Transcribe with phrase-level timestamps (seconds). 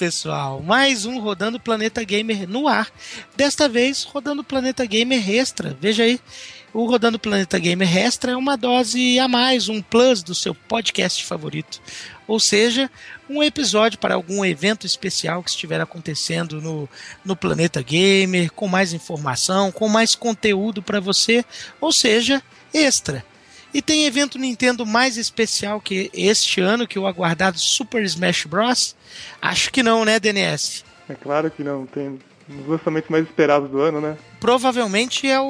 [0.00, 0.62] Pessoal.
[0.62, 2.90] Mais um Rodando Planeta Gamer no ar.
[3.36, 5.76] Desta vez, Rodando Planeta Gamer Extra.
[5.78, 6.18] Veja aí.
[6.72, 11.22] O Rodando Planeta Gamer Extra é uma dose a mais, um plus do seu podcast
[11.26, 11.82] favorito.
[12.26, 12.90] Ou seja,
[13.28, 16.88] um episódio para algum evento especial que estiver acontecendo no,
[17.22, 21.44] no Planeta Gamer, com mais informação, com mais conteúdo para você,
[21.78, 23.22] ou seja, extra.
[23.72, 28.96] E tem evento Nintendo mais especial que este ano, que o aguardado Super Smash Bros?
[29.40, 30.84] Acho que não, né, DNS?
[31.08, 32.18] É claro que não, tem
[32.50, 34.16] um dos lançamentos mais esperados do ano, né?
[34.40, 35.44] Provavelmente é o,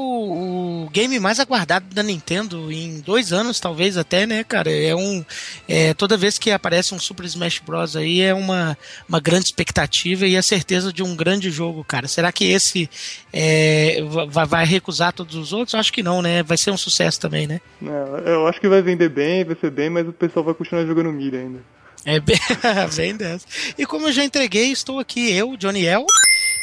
[0.85, 4.71] o, game mais aguardado da Nintendo em dois anos, talvez até, né, cara?
[4.71, 5.25] É um.
[5.69, 7.97] É, toda vez que aparece um Super Smash Bros.
[7.97, 8.77] aí é uma,
[9.09, 12.09] uma grande expectativa e a certeza de um grande jogo, cara.
[12.09, 12.91] Será que esse
[13.33, 15.75] é, vai, vai, recusar todos os outros?
[15.75, 16.43] Acho que não, né?
[16.43, 17.61] Vai ser um sucesso também, né?
[17.81, 20.85] Não, eu acho que vai vender bem, vai ser bem, mas o pessoal vai continuar
[20.85, 21.61] jogando milha ainda.
[22.05, 22.39] É bem,
[22.97, 23.47] bem dessa.
[23.79, 26.05] E como eu já entreguei, estou aqui, eu, Johnny El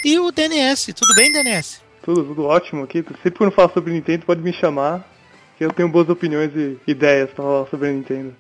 [0.04, 0.94] e o DNS.
[0.94, 1.82] Tudo bem, DNS?
[2.04, 3.04] Tudo, tudo ótimo aqui.
[3.24, 5.06] Sempre quando falo sobre Nintendo, pode me chamar,
[5.58, 8.34] que eu tenho boas opiniões e ideias para falar sobre Nintendo.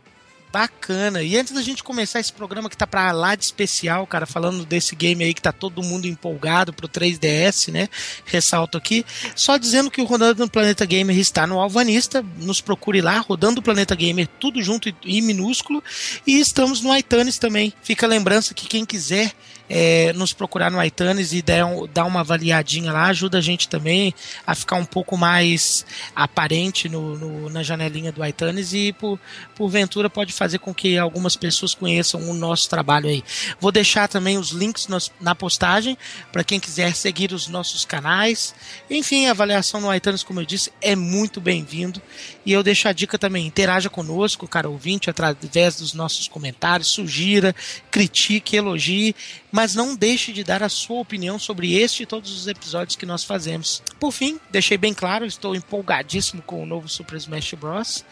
[0.52, 1.22] Bacana.
[1.22, 4.66] E antes da gente começar esse programa que tá pra lá de especial, cara, falando
[4.66, 7.90] desse game aí que tá todo mundo empolgado pro 3DS, né?
[8.26, 9.06] Ressalto aqui.
[9.36, 12.26] Só dizendo que o Rodando no Planeta Gamer está no Alvanista.
[12.38, 15.84] Nos procure lá, Rodando o Planeta Gamer, tudo junto e minúsculo.
[16.26, 17.74] E estamos no iTunes também.
[17.84, 19.34] Fica a lembrança que quem quiser
[19.70, 21.64] é, nos procurar no iTunes e der,
[21.94, 24.14] dar uma avaliadinha lá, ajuda a gente também
[24.46, 25.86] a ficar um pouco mais
[26.16, 29.20] aparente no, no, na janelinha do iTunes e por,
[29.56, 33.24] porventura pode fazer com que algumas pessoas conheçam o nosso trabalho aí.
[33.60, 35.98] Vou deixar também os links nos, na postagem
[36.32, 38.56] para quem quiser seguir os nossos canais.
[38.90, 42.02] Enfim, a avaliação no iTunes, como eu disse, é muito bem-vindo.
[42.46, 47.54] E eu deixo a dica também, interaja conosco, cara ouvinte, através dos nossos comentários, sugira,
[47.92, 49.16] critique, elogie
[49.52, 53.06] mas não deixe de dar a sua opinião sobre este e todos os episódios que
[53.06, 53.82] nós fazemos.
[54.00, 58.06] Por fim, deixei bem claro, estou empolgadíssimo com o novo Super Smash Bros.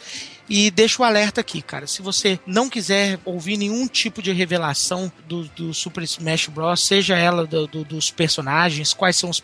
[0.48, 1.88] E deixo o alerta aqui, cara.
[1.88, 7.18] Se você não quiser ouvir nenhum tipo de revelação do, do Super Smash Bros., seja
[7.18, 9.42] ela do, do, dos personagens, quais são os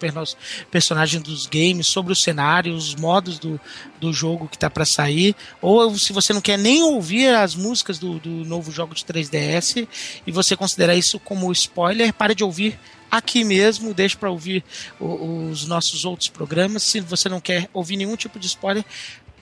[0.70, 3.60] personagens dos games, sobre o cenário, os modos do,
[4.00, 7.98] do jogo que tá para sair, ou se você não quer nem ouvir as músicas
[7.98, 9.88] do, do novo jogo de 3DS
[10.26, 12.78] e você considerar isso como spoiler, pare de ouvir
[13.12, 14.64] aqui mesmo, deixe para ouvir
[14.98, 16.84] os nossos outros programas.
[16.84, 18.86] Se você não quer ouvir nenhum tipo de spoiler,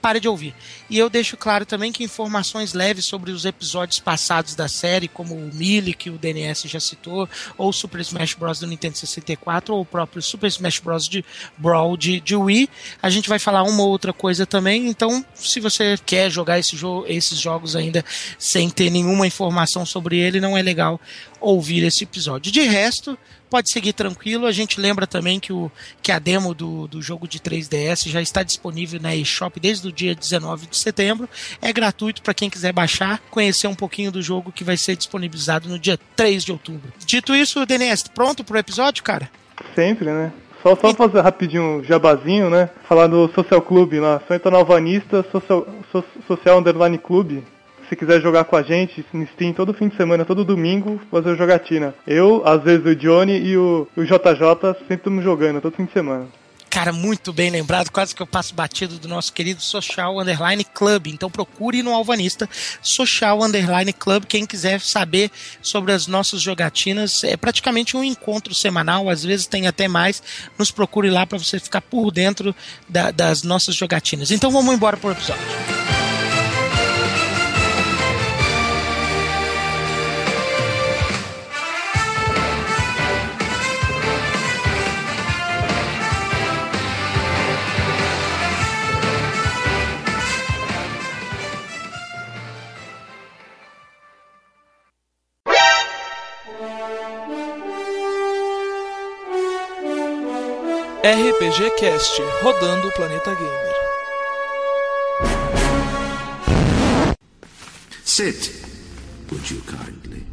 [0.00, 0.54] pare de ouvir.
[0.88, 5.34] E eu deixo claro também que informações leves sobre os episódios passados da série, como
[5.34, 8.60] o Melee, que o DNS já citou, ou o Super Smash Bros.
[8.60, 11.08] do Nintendo 64, ou o próprio Super Smash Bros.
[11.08, 11.24] de
[11.56, 12.68] Brawl de, de Wii,
[13.02, 14.88] a gente vai falar uma ou outra coisa também.
[14.88, 18.04] Então, se você quer jogar esse jo esses jogos ainda
[18.38, 21.00] sem ter nenhuma informação sobre ele, não é legal
[21.40, 22.52] ouvir esse episódio.
[22.52, 23.18] De resto,
[23.50, 24.46] pode seguir tranquilo.
[24.46, 28.22] A gente lembra também que, o, que a demo do, do jogo de 3DS já
[28.22, 31.28] está disponível na eShop desde o dia 19 de setembro.
[31.60, 35.68] É gratuito para quem quiser baixar, conhecer um pouquinho do jogo que vai ser disponibilizado
[35.68, 36.92] no dia 3 de outubro.
[37.04, 39.28] Dito isso, DNS, pronto pro episódio, cara?
[39.74, 40.32] Sempre, né?
[40.62, 42.68] Só, só fazer rapidinho um jabazinho, né?
[42.86, 44.22] Falar do Social Club lá.
[44.30, 45.66] Entra no Alvanista, Social,
[46.26, 47.42] Social Underline Clube
[47.90, 51.36] se quiser jogar com a gente no Steam todo fim de semana, todo domingo, fazer
[51.36, 51.92] jogatina.
[52.06, 55.92] Eu, às vezes o Johnny e o, o JJ sempre estamos jogando, todo fim de
[55.92, 56.28] semana.
[56.70, 61.08] Cara, muito bem lembrado, quase que eu passo batido do nosso querido Social Underline Club.
[61.08, 62.48] Então procure no Alvanista
[62.80, 64.24] Social Underline Club.
[64.24, 69.66] Quem quiser saber sobre as nossas jogatinas, é praticamente um encontro semanal, às vezes tem
[69.66, 70.22] até mais.
[70.56, 72.54] Nos procure lá para você ficar por dentro
[72.88, 74.30] da, das nossas jogatinas.
[74.30, 75.99] Então vamos embora pro episódio.
[101.10, 103.74] RPG Cast, rodando o planeta gamer.
[108.04, 108.52] Sit,
[109.28, 110.24] would you kindly?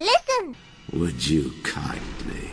[0.00, 0.56] Listen.
[0.94, 2.48] Would you kindly?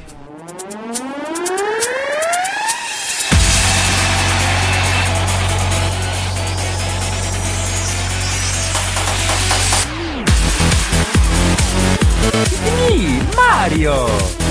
[12.65, 14.42] Me, Mario!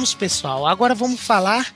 [0.00, 0.66] Voltamos, pessoal.
[0.66, 1.74] Agora vamos falar.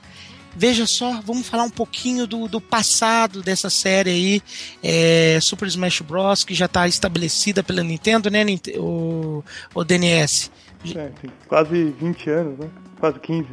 [0.57, 4.41] Veja só, vamos falar um pouquinho do, do passado dessa série aí,
[4.81, 8.45] é, Super Smash Bros., que já está estabelecida pela Nintendo, né,
[8.77, 9.43] o,
[9.73, 10.49] o DNS?
[10.95, 12.69] É, tem quase 20 anos, né?
[13.01, 13.47] Quase 15.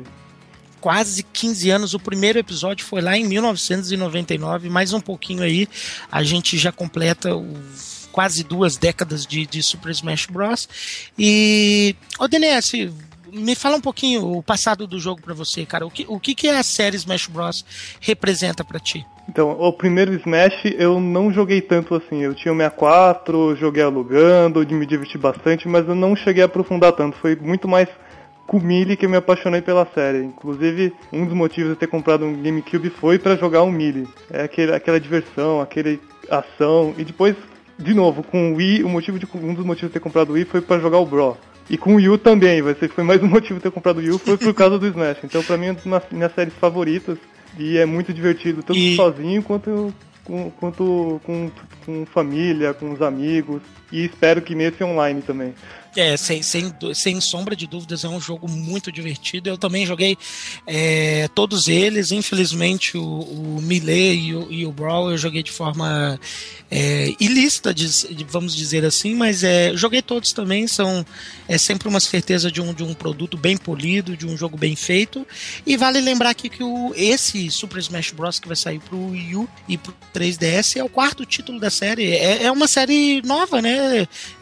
[0.80, 1.92] quase 15 anos.
[1.94, 5.66] O primeiro episódio foi lá em 1999, mais um pouquinho aí,
[6.10, 7.60] a gente já completa o-
[8.12, 10.68] quase duas décadas de, de Super Smash Bros.
[11.18, 12.92] E, ô DNS,
[13.32, 15.86] me fala um pouquinho o passado do jogo pra você, cara.
[15.86, 17.64] O que, o que, que a série Smash Bros.
[18.00, 19.06] representa pra ti?
[19.28, 22.22] Então, o primeiro Smash eu não joguei tanto assim.
[22.22, 26.92] Eu tinha o 64, joguei alugando, me diverti bastante, mas eu não cheguei a aprofundar
[26.92, 27.16] tanto.
[27.18, 27.88] Foi muito mais
[28.46, 30.18] com o Melee que eu me apaixonei pela série.
[30.18, 34.06] Inclusive, um dos motivos de ter comprado um GameCube foi pra jogar um Melee.
[34.30, 36.94] É aquele, aquela diversão, aquele ação.
[36.98, 37.36] E depois,
[37.78, 40.32] de novo, com o Wii, o motivo de, um dos motivos de ter comprado o
[40.32, 41.38] Wii foi pra jogar o Bro.
[41.70, 44.02] E com o Yu também, vai ser foi mais um motivo de ter comprado o
[44.02, 45.18] Yu, foi por causa do Smash.
[45.24, 47.18] Então, pra mim, é uma das minhas séries favoritas.
[47.58, 49.92] E é muito divertido, tanto E- sozinho quanto
[50.24, 51.50] com, quanto com,
[51.84, 53.60] com família, com os amigos.
[53.92, 55.54] E espero que nesse online também.
[55.94, 59.50] É, sem, sem, sem sombra de dúvidas, é um jogo muito divertido.
[59.50, 60.16] Eu também joguei
[60.66, 62.10] é, todos eles.
[62.10, 66.18] Infelizmente, o, o Melee e o, e o Brawl eu joguei de forma
[66.70, 67.74] é, ilícita,
[68.26, 70.66] vamos dizer assim, mas é, joguei todos também.
[70.66, 71.04] São
[71.46, 74.74] é sempre uma certeza de um, de um produto bem polido, de um jogo bem
[74.74, 75.26] feito.
[75.66, 78.40] E vale lembrar aqui que o, esse Super Smash Bros.
[78.40, 82.12] que vai sair pro Wii U e pro 3DS é o quarto título da série.
[82.12, 83.81] É, é uma série nova, né?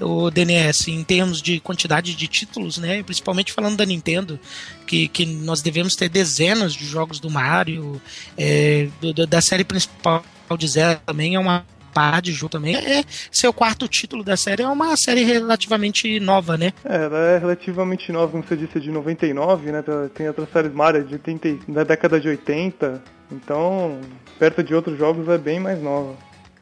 [0.01, 3.03] O DNS, em termos de quantidade de títulos, né?
[3.03, 4.39] Principalmente falando da Nintendo,
[4.87, 8.01] que, que nós devemos ter dezenas de jogos do Mario,
[8.37, 10.23] é, do- da série principal
[10.59, 12.77] de Zelda também é uma par de jogo também.
[12.77, 13.03] É
[13.33, 16.73] seu quarto título da série, é uma série relativamente nova, né?
[16.85, 19.83] É, ela é relativamente nova, como você disse, é de 99, né?
[19.83, 23.03] Tá- Tem outras séries Mario de 80, da década de 80.
[23.33, 24.01] Então,
[24.39, 26.17] perto de outros jogos é bem mais nova.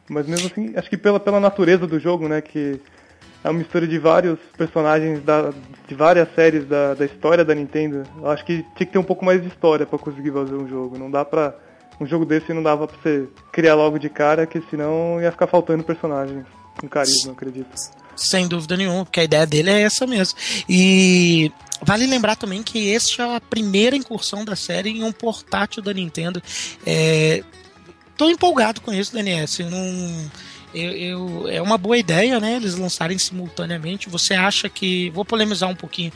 [0.08, 2.40] Mas mesmo assim, acho que pela, pela natureza do jogo, né?
[2.40, 2.80] Que
[3.44, 5.52] é uma mistura de vários personagens da,
[5.86, 8.02] de várias séries da, da história da Nintendo.
[8.18, 10.68] Eu acho que tinha que ter um pouco mais de história pra conseguir fazer um
[10.68, 10.98] jogo.
[10.98, 11.54] Não dá pra.
[12.00, 15.48] Um jogo desse não dava pra você criar logo de cara, que senão ia ficar
[15.48, 16.46] faltando personagens
[16.78, 17.68] com carisma, acredito.
[18.14, 20.38] Sem dúvida nenhuma, porque a ideia dele é essa mesmo.
[20.68, 25.82] E vale lembrar também que essa é a primeira incursão da série em um portátil
[25.82, 26.40] da Nintendo.
[26.86, 27.42] É,
[28.18, 29.60] tô empolgado com isso, DNS.
[29.62, 30.30] eu Não,
[30.74, 32.56] eu, eu- é uma boa ideia, né?
[32.56, 34.10] Eles lançarem simultaneamente.
[34.10, 35.08] Você acha que.
[35.10, 36.12] Vou polemizar um pouquinho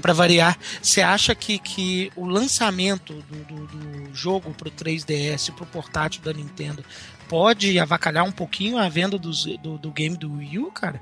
[0.00, 0.58] para variar.
[0.82, 6.32] Você acha que, que o lançamento do, do, do jogo pro 3DS, pro portátil da
[6.32, 6.84] Nintendo,
[7.28, 11.00] pode avacalhar um pouquinho a venda dos- do, do game do Wii U, cara?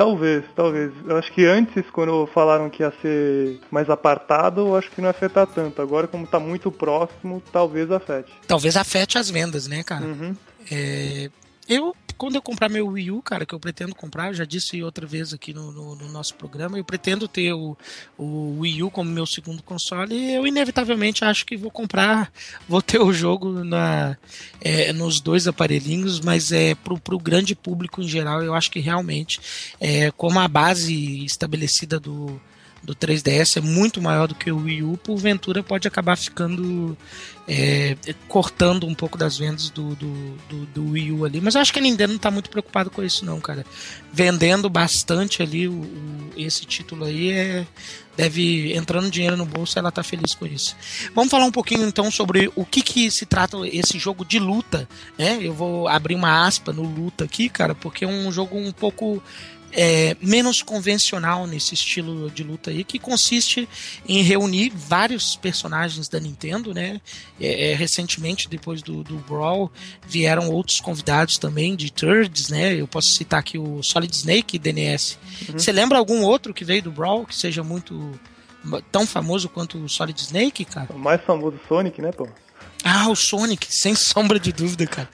[0.00, 0.90] Talvez, talvez.
[1.06, 5.08] Eu acho que antes, quando falaram que ia ser mais apartado, eu acho que não
[5.08, 5.82] ia afetar tanto.
[5.82, 8.32] Agora, como tá muito próximo, talvez afete.
[8.46, 10.06] talvez afete as vendas, né, cara?
[10.06, 10.34] Uhum.
[10.72, 11.28] É,
[11.68, 14.82] eu, quando eu comprar meu Wii U, cara, que eu pretendo comprar, eu já disse
[14.82, 17.74] outra vez aqui no, no- no nosso programa, eu pretendo ter o,
[18.18, 22.30] o Wii U como meu segundo console e eu inevitavelmente acho que vou comprar,
[22.68, 24.18] vou ter o jogo na,
[24.60, 28.80] é, nos dois aparelhinhos, mas é pro, pro grande público em geral, eu acho que
[28.80, 29.40] realmente,
[29.80, 32.38] é, como a base estabelecida do,
[32.82, 36.96] do 3DS é muito maior do que o Wii U, porventura pode acabar ficando
[37.46, 37.96] é,
[38.26, 41.40] cortando um pouco das vendas do, do, do, do Wii U ali.
[41.40, 43.66] Mas eu acho que a Nintendo não tá muito preocupada com isso, não, cara.
[44.12, 47.66] Vendendo bastante ali o, o- esse título aí é.
[48.16, 50.76] Deve entrando dinheiro no bolso, ela tá feliz com isso.
[51.14, 54.86] Vamos falar um pouquinho então sobre o que, que se trata esse jogo de luta,
[55.16, 55.38] né?
[55.40, 59.22] Eu vou abrir uma aspa no luta aqui, cara, porque é um jogo um pouco
[59.72, 63.68] é, menos convencional nesse estilo de luta aí, que consiste
[64.08, 67.00] em reunir vários personagens da Nintendo, né?
[67.40, 69.70] É, é, recentemente, depois do, do Brawl,
[70.06, 72.74] vieram outros convidados também de Thirds, né?
[72.74, 75.18] Eu posso citar aqui o Solid Snake DNS.
[75.48, 75.58] Uhum.
[75.58, 78.18] Você lembra algum outro que veio do Brawl que seja muito
[78.90, 80.88] tão famoso quanto o Solid Snake, cara?
[80.92, 82.28] O mais famoso Sonic, né, pô?
[82.84, 85.08] Ah, o Sonic, sem sombra de dúvida, cara.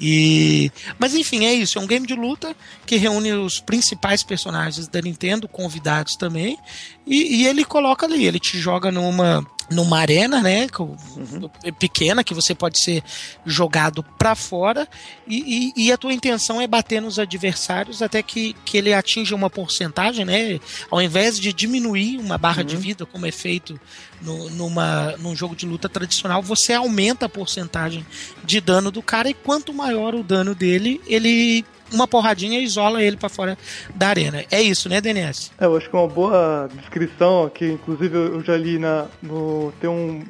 [0.00, 2.54] E mas enfim, é isso, é um game de luta
[2.86, 6.58] que reúne os principais personagens da Nintendo, convidados também,
[7.06, 11.48] e, e ele coloca ali, ele te joga numa numa arena, né, uhum.
[11.78, 13.02] pequena que você pode ser
[13.44, 14.86] jogado para fora
[15.26, 19.34] e, e, e, a tua intenção é bater nos adversários até que, que ele atinja
[19.34, 20.60] uma porcentagem, né,
[20.90, 22.66] ao invés de diminuir uma barra uhum.
[22.66, 23.80] de vida como é feito
[24.20, 28.06] no, numa, num jogo de luta tradicional, você aumenta a porcentagem
[28.44, 33.16] de dano do cara e quanto maior o dano dele, ele uma porradinha isola ele
[33.16, 33.58] para fora
[33.94, 34.44] da arena.
[34.50, 35.50] É isso, né, DNS?
[35.58, 39.72] É, eu acho que é uma boa descrição aqui, inclusive eu já li na, no,
[39.80, 40.24] tem um,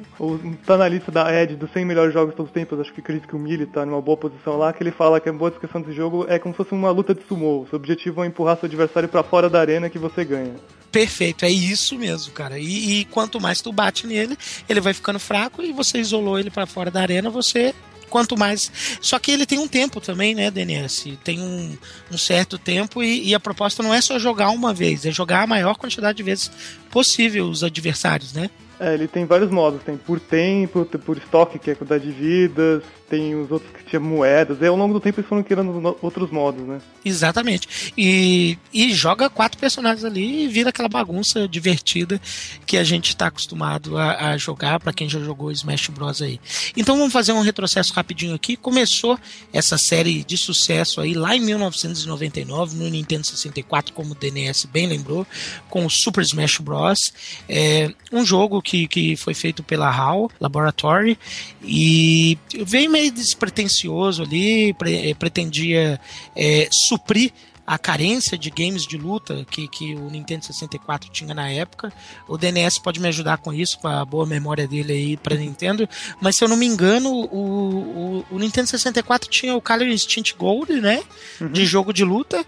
[0.65, 2.99] tá na lista da Ed dos 100 melhores jogos de todos os tempos, acho que
[2.99, 5.81] o Chris Mille tá numa boa posição lá, que ele fala que a boa descrição
[5.81, 7.65] desse jogo é como se fosse uma luta de sumo.
[7.69, 10.55] Seu objetivo é empurrar seu adversário para fora da arena que você ganha.
[10.91, 12.59] Perfeito, é isso mesmo, cara.
[12.59, 14.37] E, e, quanto mais tu bate nele,
[14.69, 17.73] ele vai ficando fraco e você isolou ele para fora da arena, você
[18.13, 18.71] quanto mais.
[19.01, 21.17] Só que ele tem um tempo também, né, DNS?
[21.23, 21.75] Tem um,
[22.11, 25.41] um certo tempo e, e, a proposta não é só jogar uma vez, é jogar
[25.41, 26.51] a maior quantidade de vezes
[26.91, 28.51] possível os adversários, né?
[28.79, 32.11] É, ele tem vários modos, tem por tempo, tem por estoque, que é quantidade de
[32.11, 35.95] vidas, tem os outros que tinha moedas, e ao longo do tempo eles foram criando
[36.01, 36.81] outros modos, né?
[37.05, 37.93] Exatamente.
[37.95, 42.19] E, e joga quatro personagens ali e vira aquela bagunça divertida
[42.65, 46.39] que a gente está acostumado a, a jogar para quem já jogou Smash Bros aí.
[46.75, 48.55] Então vamos fazer um retrocesso rapidinho aqui.
[48.57, 49.19] Começou
[49.53, 54.87] essa série de sucesso aí lá em 1999 no Nintendo 64, como o DNS bem
[54.87, 55.27] lembrou,
[55.69, 57.13] com o Super Smash Bros.
[57.47, 61.17] É um jogo que, que foi feito pela HAL Laboratory
[61.63, 65.99] e veio meio despretensioso ali, pre, pretendia
[66.35, 67.31] é, suprir
[67.65, 71.93] a carência de games de luta que, que o Nintendo 64 tinha na época.
[72.27, 75.87] O DNS pode me ajudar com isso, com a boa memória dele aí para Nintendo.
[76.21, 80.35] Mas se eu não me engano, o, o, o Nintendo 64 tinha o Color Instinct
[80.37, 81.01] Gold, né?
[81.39, 81.51] Uhum.
[81.51, 82.45] De jogo de luta.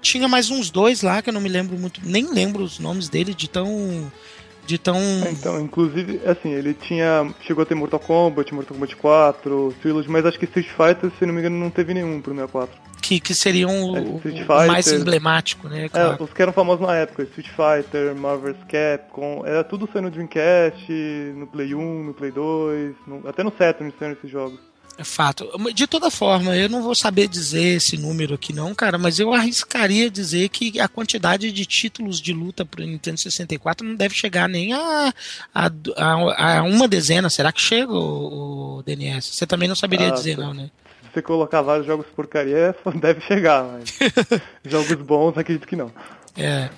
[0.00, 3.08] tinha mais uns dois lá que eu não me lembro muito, nem lembro os nomes
[3.08, 4.12] dele de tão
[4.66, 4.96] de tão.
[4.96, 7.28] É, então, inclusive, assim, ele tinha.
[7.42, 11.26] Chegou a ter Mortal Kombat, Mortal Kombat 4, Trilogy, mas acho que Street Fighter, se
[11.26, 12.84] não me engano, não teve nenhum pro 64.
[13.00, 15.84] Que, que seriam é, o, o, mais emblemático, né?
[15.84, 16.16] É, claro.
[16.18, 20.10] É, os que eram famosos na época, Street Fighter, Marvel's Capcom, era tudo saindo no
[20.10, 20.90] Dreamcast,
[21.36, 24.58] no Play 1, no Play 2, no, até no Saturn saindo esses jogos.
[24.96, 25.50] É fato.
[25.74, 29.32] De toda forma, eu não vou saber dizer esse número aqui não, cara, mas eu
[29.32, 34.14] arriscaria dizer que a quantidade de títulos de luta para o Nintendo 64 não deve
[34.14, 35.12] chegar nem a,
[35.52, 37.28] a, a, a uma dezena.
[37.28, 39.34] Será que chega, o, o DNS?
[39.34, 40.70] Você também não saberia ah, dizer não, né?
[41.02, 43.98] Se você colocar vários jogos porcaria, deve chegar, mas
[44.64, 45.90] jogos bons acredito que não.
[46.36, 46.68] É.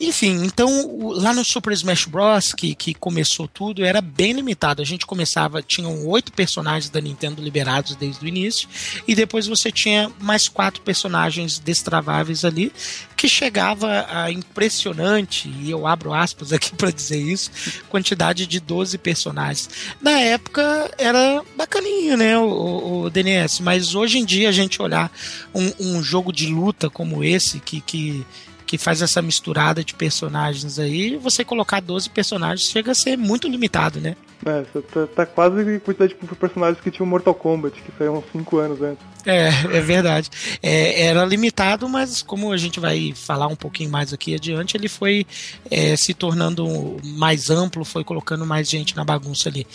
[0.00, 0.68] Enfim, então
[1.14, 2.52] lá no Super Smash Bros.
[2.52, 4.82] Que, que começou tudo, era bem limitado.
[4.82, 8.68] A gente começava, tinham oito personagens da Nintendo liberados desde o início,
[9.06, 12.72] e depois você tinha mais quatro personagens destraváveis ali,
[13.16, 17.50] que chegava a impressionante, e eu abro aspas aqui para dizer isso,
[17.88, 19.70] quantidade de 12 personagens.
[20.00, 25.10] Na época era bacaninho, né, o, o DNS, mas hoje em dia a gente olhar
[25.54, 28.26] um, um jogo de luta como esse, que, que
[28.66, 33.48] que faz essa misturada de personagens aí, você colocar 12 personagens chega a ser muito
[33.48, 34.16] limitado, né?
[34.44, 38.14] É, você tá, tá quase quantidade de personagens que tinha o Mortal Kombat, que saiu
[38.14, 39.04] uns 5 anos antes.
[39.24, 40.28] É, é verdade.
[40.62, 44.88] É, era limitado, mas como a gente vai falar um pouquinho mais aqui adiante, ele
[44.88, 45.26] foi
[45.70, 49.66] é, se tornando mais amplo, foi colocando mais gente na bagunça ali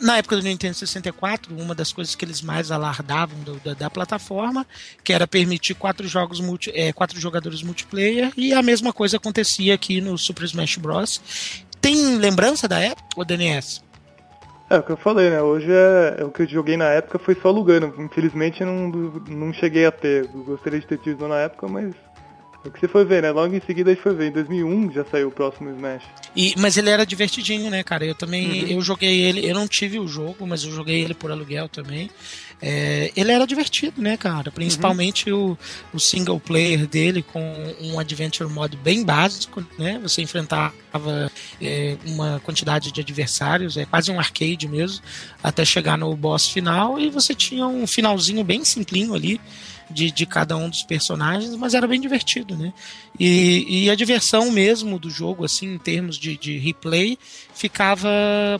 [0.00, 3.90] na época do Nintendo 64, uma das coisas que eles mais alardavam do, da, da,
[3.90, 4.66] plataforma,
[5.04, 9.74] que era permitir quatro jogos multi, é, quatro jogadores multiplayer, e a mesma coisa acontecia
[9.74, 11.20] aqui no Super Smash Bros.
[11.80, 13.82] Tem lembrança da época, o DNS?
[14.70, 15.42] É, o que eu falei, né?
[15.42, 17.92] Hoje é, é, o que eu joguei na época foi só alugando.
[17.98, 18.88] Infelizmente não,
[19.28, 20.28] não cheguei a ter.
[20.28, 21.92] Gostaria de ter tido na época, mas
[22.64, 23.30] o que você foi ver, né?
[23.30, 24.28] Logo em seguida a gente foi ver.
[24.28, 26.02] Em 2001 já saiu o próximo Smash.
[26.36, 28.04] E, mas ele era divertidinho, né, cara?
[28.04, 28.68] Eu também, uhum.
[28.68, 32.10] eu joguei ele, eu não tive o jogo, mas eu joguei ele por aluguel também.
[32.62, 34.50] É, ele era divertido, né, cara?
[34.50, 35.56] Principalmente uhum.
[35.92, 37.40] o, o single player dele com
[37.80, 39.98] um adventure mode bem básico, né?
[40.02, 40.72] Você enfrentava
[41.62, 45.02] é, uma quantidade de adversários, é quase um arcade mesmo,
[45.42, 49.40] até chegar no boss final e você tinha um finalzinho bem simplinho ali
[49.90, 52.72] de, de cada um dos personagens, mas era bem divertido, né?
[53.18, 57.18] E, e a diversão mesmo do jogo, assim, em termos de, de replay,
[57.54, 58.08] ficava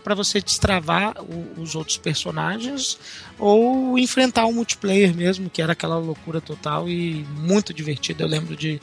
[0.02, 2.99] para você destravar o, os outros personagens
[3.38, 8.22] ou enfrentar o multiplayer mesmo, que era aquela loucura total e muito divertido.
[8.22, 8.80] Eu lembro de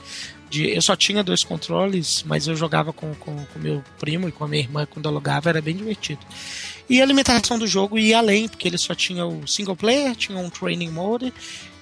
[0.49, 4.31] de, eu só tinha dois controles, mas eu jogava com, com, com meu primo e
[4.31, 6.21] com a minha irmã quando alugava, era bem divertido.
[6.89, 10.37] E a limitação do jogo ia além, porque ele só tinha o single player, tinha
[10.37, 11.33] um training mode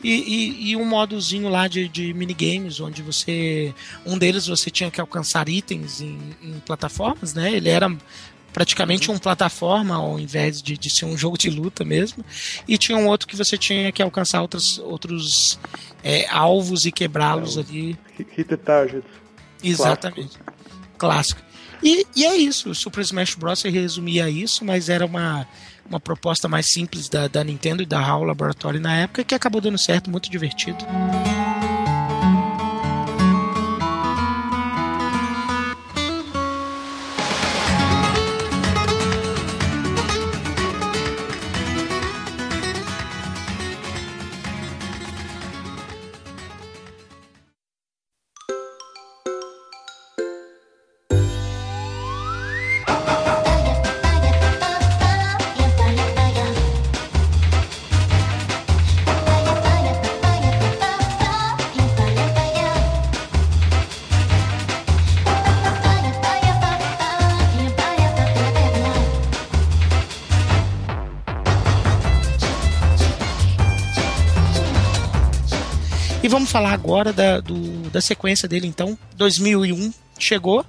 [0.05, 3.73] e, e, e um modozinho lá de, de, minigames, onde você.
[4.05, 7.51] Um deles você tinha que alcançar itens em, em plataformas, né?
[7.51, 7.91] Ele era
[8.53, 12.23] praticamente um plataforma ao invés de, de, ser um jogo de luta mesmo.
[12.67, 15.59] E tinha um outro que você tinha que alcançar outros, outros
[16.03, 17.97] é, alvos e quebrá-los é, ali.
[18.15, 19.03] Hit the target.
[19.63, 20.37] Exatamente.
[20.99, 21.41] Clássico.
[21.41, 21.41] Clássico.
[21.83, 22.69] E, e, é isso.
[22.69, 23.63] O Super Smash Bros.
[23.63, 25.47] resumia isso, mas era uma,
[25.87, 29.61] uma proposta mais simples da, da Nintendo e da HAL Laboratory na época que acabou
[29.61, 30.85] dando certo, muito divertido.
[76.85, 78.97] Agora da, do, da sequência dele, então.
[79.17, 80.63] 2001 chegou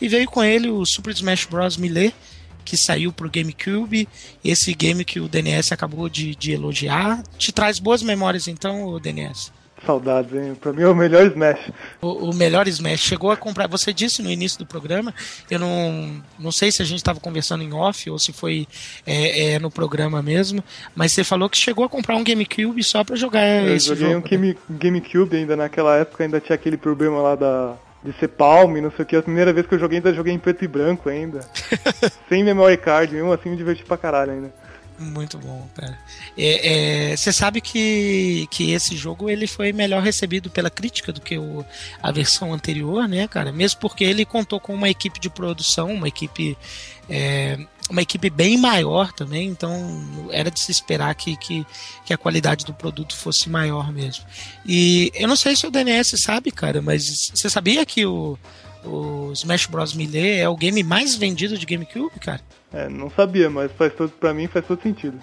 [0.00, 1.76] e veio com ele o Super Smash Bros.
[1.76, 2.12] Melee,
[2.64, 4.08] que saiu pro GameCube.
[4.44, 7.22] Esse game que o DNS acabou de, de elogiar.
[7.38, 9.52] Te traz boas memórias, então, DNS?
[9.84, 10.54] Saudades, hein?
[10.54, 11.70] Pra mim é o melhor Smash.
[12.00, 13.00] O, o, melhor Smash.
[13.00, 13.66] Chegou a comprar.
[13.68, 15.14] Você disse no início do programa,
[15.50, 18.66] eu não, não sei se a gente estava conversando em off ou se foi
[19.06, 20.62] é, é, no programa mesmo,
[20.94, 24.12] mas você falou que chegou a comprar um GameCube só pra jogar eu esse joguei
[24.12, 24.18] jogo.
[24.18, 28.76] um Game, GameCube ainda naquela época, ainda tinha aquele problema lá da, de ser palm,
[28.80, 29.16] não sei o que.
[29.16, 31.40] A primeira vez que eu joguei ainda joguei em preto e branco ainda.
[32.28, 34.59] Sem memory card, mesmo assim me diverti pra caralho ainda.
[35.00, 35.98] Muito bom, cara.
[36.36, 41.22] É, é, você sabe que, que esse jogo ele foi melhor recebido pela crítica do
[41.22, 41.64] que o,
[42.02, 43.50] a versão anterior, né, cara?
[43.50, 46.54] Mesmo porque ele contou com uma equipe de produção, uma equipe
[47.08, 47.58] é,
[47.88, 51.66] uma equipe bem maior também, então era de se esperar que, que,
[52.04, 54.26] que, a qualidade do produto fosse maior mesmo.
[54.66, 58.38] E eu não sei se o DNS sabe, cara, mas você sabia que o,
[58.84, 59.94] o Smash Bros.
[59.94, 62.42] Melee é o game mais vendido de GameCube, cara?
[62.72, 65.18] É, não sabia, mas faz todo, pra mim faz todo sentido.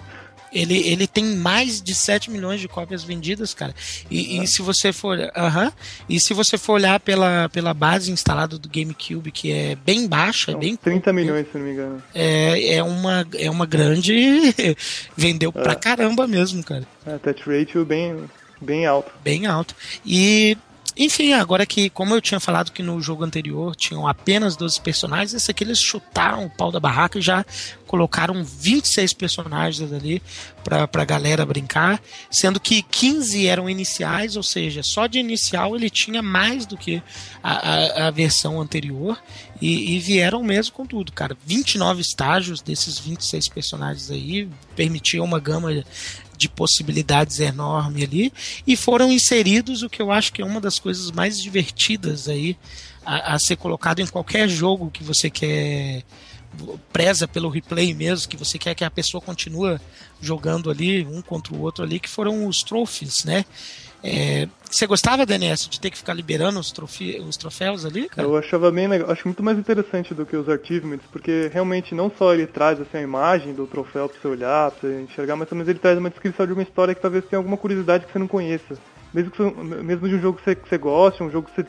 [0.51, 3.73] Ele, ele tem mais de 7 milhões de cópias vendidas, cara.
[4.09, 5.17] E, e se você for.
[5.17, 5.73] Uh -huh,
[6.07, 10.51] e se você for olhar pela, pela base instalada do GameCube, que é bem baixa,
[10.51, 10.75] é bem.
[10.75, 12.03] 30 milhões, se não me engano.
[12.13, 14.55] É, é, uma, é uma grande.
[15.15, 15.61] Vendeu é.
[15.61, 16.87] pra caramba mesmo, cara.
[17.05, 18.23] É, touch ratio bem,
[18.61, 19.11] bem alto.
[19.23, 19.75] Bem alto.
[20.05, 20.57] E
[20.97, 25.33] enfim, agora que, como eu tinha falado que no jogo anterior tinham apenas 12 personagens,
[25.33, 27.45] esse aqui eles chutaram o pau da barraca e já
[27.85, 30.21] colocaram 26 personagens ali
[30.63, 35.89] pra, pra galera brincar, sendo que 15 eram iniciais, ou seja, só de inicial ele
[35.89, 37.01] tinha mais do que
[37.41, 39.17] a, a, a versão anterior
[39.61, 41.35] e, e, vieram mesmo com tudo, cara.
[41.45, 45.83] 29 estágios desses 26 personagens aí, permitia uma gama
[46.37, 48.33] de possibilidades enorme ali
[48.65, 52.55] e foram inseridos o que eu acho que é uma das coisas mais divertidas aí
[53.05, 56.03] a, a ser colocado em qualquer jogo que você quer
[56.91, 59.79] preza pelo replay mesmo, que você quer que a pessoa continue
[60.21, 63.45] jogando ali um contra o outro ali, que foram os trophies, né?
[64.09, 68.25] É, você gostava, DNS, de ter que ficar liberando os, trofe os troféus ali, cara?
[68.25, 72.09] Eu achava bem legal, acho muito mais interessante do que os achievements, porque realmente não
[72.17, 75.49] só ele traz assim, a imagem do troféu pra você olhar, pra você enxergar, mas
[75.49, 78.19] também ele traz uma descrição de uma história que talvez tenha alguma curiosidade que você
[78.19, 78.77] não conheça.
[79.13, 81.67] Mesmo, que, mesmo de um jogo que você, que você goste, um jogo que você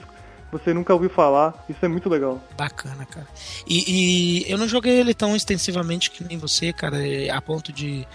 [0.50, 1.64] você nunca ouviu falar.
[1.68, 2.42] Isso é muito legal.
[2.56, 3.26] Bacana, cara.
[3.66, 6.96] E, e, eu não joguei ele tão extensivamente que nem você, cara,
[7.32, 8.06] a ponto de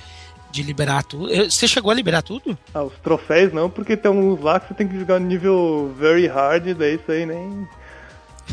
[0.54, 1.28] de liberar tudo.
[1.50, 2.56] Você chegou a liberar tudo?
[2.74, 5.92] Ah, os troféus não, porque tem uns lá que você tem que jogar no nível
[5.98, 7.68] very hard, daí isso aí nem.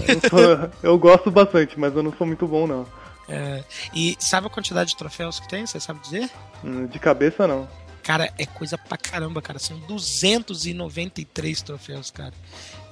[0.08, 0.70] Eu, sou...
[0.82, 2.86] eu gosto bastante, mas eu não sou muito bom não.
[3.28, 3.62] É...
[3.94, 5.66] E sabe a quantidade de troféus que tem?
[5.66, 6.30] Você sabe dizer?
[6.64, 7.68] Hum, de cabeça não.
[8.02, 9.58] Cara, é coisa pra caramba, cara.
[9.58, 12.32] São 293 troféus, cara.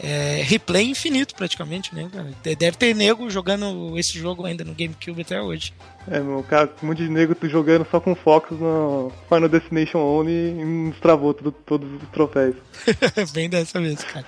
[0.01, 2.29] É, replay infinito, praticamente, né, cara?
[2.57, 5.73] Deve ter nego jogando esse jogo ainda no GameCube até hoje.
[6.09, 10.61] É, meu, cara, um monte de nego jogando só com Fox no Final Destination Only
[10.61, 12.55] e destravou tudo, todos os troféus.
[13.35, 14.27] Bem dessa vez, cara.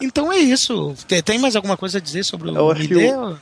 [0.00, 0.94] Então é isso.
[1.24, 3.38] Tem mais alguma coisa a dizer sobre o Eu acho que o,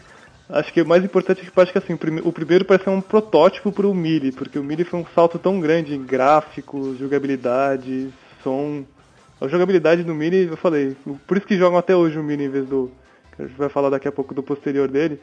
[0.49, 1.93] Acho que o mais importante é que acho que assim,
[2.25, 5.39] o primeiro parece ser um protótipo para o Melee, porque o Melee foi um salto
[5.39, 8.09] tão grande em gráficos, jogabilidade,
[8.43, 8.85] som.
[9.41, 10.97] A jogabilidade do Melee, eu falei,
[11.27, 12.91] por isso que jogam até hoje o Melee em vez do.
[13.37, 15.21] Que a gente vai falar daqui a pouco do posterior dele.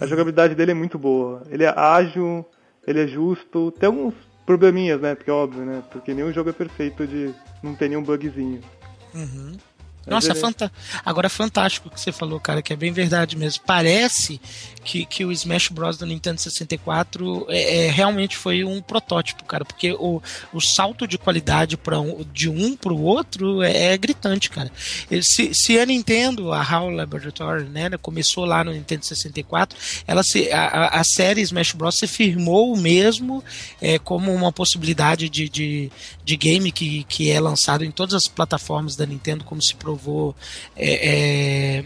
[0.00, 1.42] A jogabilidade dele é muito boa.
[1.50, 2.44] Ele é ágil,
[2.86, 4.14] ele é justo, tem alguns
[4.44, 5.14] probleminhas, né?
[5.14, 5.82] Porque é óbvio, né?
[5.90, 8.60] Porque nenhum jogo é perfeito de não ter nenhum bugzinho.
[9.14, 9.52] Uhum.
[10.06, 10.40] Nossa, ele...
[10.40, 10.70] fanta...
[11.04, 13.62] agora é fantástico o que você falou, cara, que é bem verdade mesmo.
[13.66, 14.40] Parece
[14.84, 15.96] que, que o Smash Bros.
[15.96, 21.18] do Nintendo 64 é, é, realmente foi um protótipo, cara, porque o, o salto de
[21.18, 24.70] qualidade para um, de um para o outro é, é, gritante, cara.
[25.22, 30.52] Se, se a Nintendo, a HAL Laboratory, né, começou lá no Nintendo 64, ela se,
[30.52, 31.98] a, a série Smash Bros.
[31.98, 33.42] se firmou mesmo
[33.80, 35.90] é, como uma possibilidade de, de,
[36.24, 40.34] de game que, que é lançado em todas as plataformas da Nintendo, como se provou
[40.76, 41.84] é, é,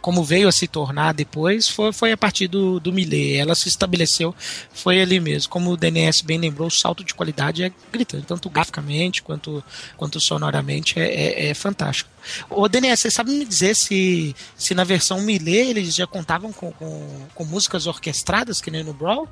[0.00, 3.36] como veio a se tornar depois foi, foi a partir do, do Millet.
[3.36, 4.34] Ela se estabeleceu,
[4.72, 5.50] foi ali mesmo.
[5.50, 9.62] Como o DNS bem lembrou, o salto de qualidade é gritante, tanto graficamente quanto,
[9.96, 12.10] quanto sonoramente é, é, é fantástico.
[12.48, 16.70] O DNS, você sabe me dizer se, se na versão Millet eles já contavam com,
[16.72, 19.28] com, com músicas orquestradas, que nem no Brawl?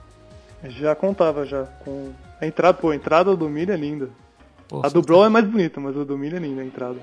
[0.68, 1.64] Já contava, já.
[1.84, 4.10] Com a entrada, pô, a entrada do Millet é linda.
[4.68, 6.98] Pô, a do Brawl é mais bonita, mas a do Millet é linda a entrada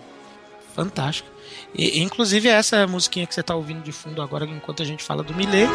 [0.77, 1.27] fantástico.
[1.75, 5.23] E, inclusive essa musiquinha que você está ouvindo de fundo agora enquanto a gente fala
[5.23, 5.67] do Millet.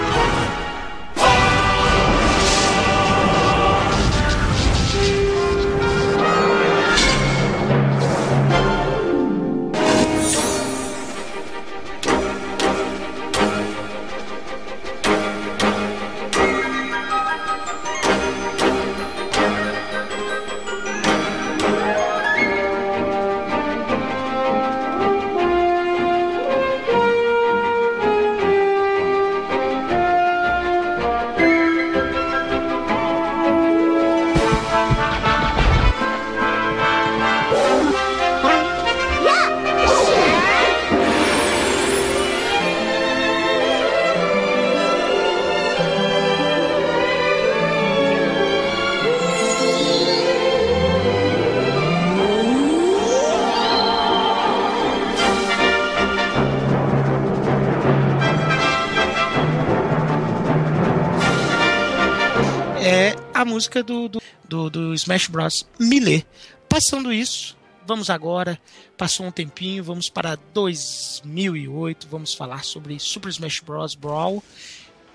[63.63, 65.65] Música do, do, do, do Smash Bros.
[65.79, 66.27] Melee.
[66.69, 68.59] Passando isso, vamos agora,
[68.97, 73.95] passou um tempinho, vamos para 2008, vamos falar sobre Super Smash Bros.
[73.95, 74.43] Brawl.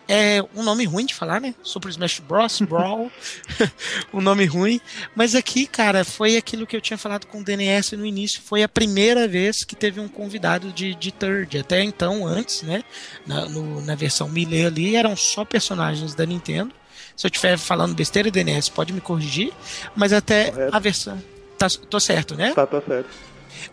[0.07, 1.53] É um nome ruim de falar, né?
[1.61, 2.61] Super Smash Bros.
[2.61, 3.11] Brawl.
[4.13, 4.79] um nome ruim.
[5.13, 8.41] Mas aqui, cara, foi aquilo que eu tinha falado com o DNS no início.
[8.41, 11.57] Foi a primeira vez que teve um convidado de, de third.
[11.57, 12.85] Até então, antes, né?
[13.25, 16.73] Na, no, na versão Melee ali, eram só personagens da Nintendo.
[17.17, 19.51] Se eu estiver falando besteira, DNS, pode me corrigir.
[19.95, 20.75] Mas até Correto.
[20.75, 21.23] a versão.
[21.57, 22.53] Tá, tô certo, né?
[22.53, 23.09] Tá, tá certo.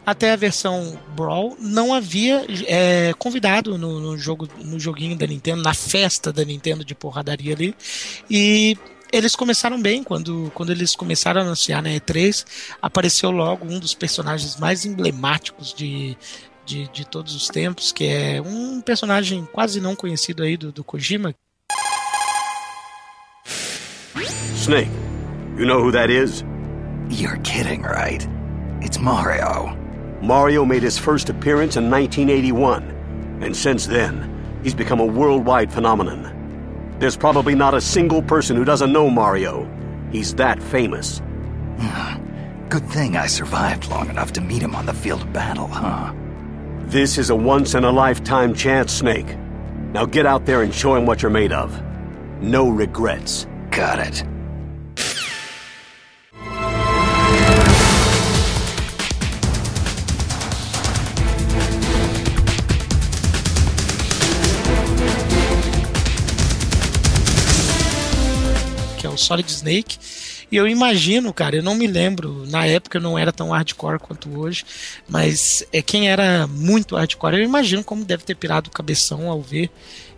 [0.06, 5.62] Até a versão Brawl não havia é, convidado no, no, jogo, no joguinho da Nintendo,
[5.62, 7.74] na festa da Nintendo de porradaria ali.
[8.30, 8.78] E
[9.12, 12.46] eles começaram bem quando, quando eles começaram a anunciar na E3.
[12.80, 16.16] Apareceu logo um dos personagens mais emblemáticos de,
[16.64, 20.82] de, de todos os tempos, que é um personagem quase não conhecido aí do, do
[20.82, 21.34] Kojima,
[24.64, 24.88] Snake.
[25.58, 26.42] You know who that is?
[27.10, 28.26] You're kidding, right?
[28.80, 29.76] It's Mario.
[30.22, 36.96] Mario made his first appearance in 1981, and since then, he's become a worldwide phenomenon.
[36.98, 39.68] There's probably not a single person who doesn't know Mario.
[40.10, 41.18] He's that famous.
[41.78, 42.68] Hmm.
[42.70, 46.14] Good thing I survived long enough to meet him on the field of battle, huh?
[46.86, 49.36] This is a once in a lifetime chance, Snake.
[49.92, 51.82] Now get out there and show him what you're made of.
[52.40, 53.46] No regrets.
[53.70, 54.24] Got it.
[69.18, 69.98] Solid Snake.
[70.50, 73.98] E eu imagino, cara, eu não me lembro, na época eu não era tão hardcore
[73.98, 74.64] quanto hoje,
[75.08, 79.42] mas é quem era muito hardcore, eu imagino como deve ter pirado o cabeção ao
[79.42, 79.70] ver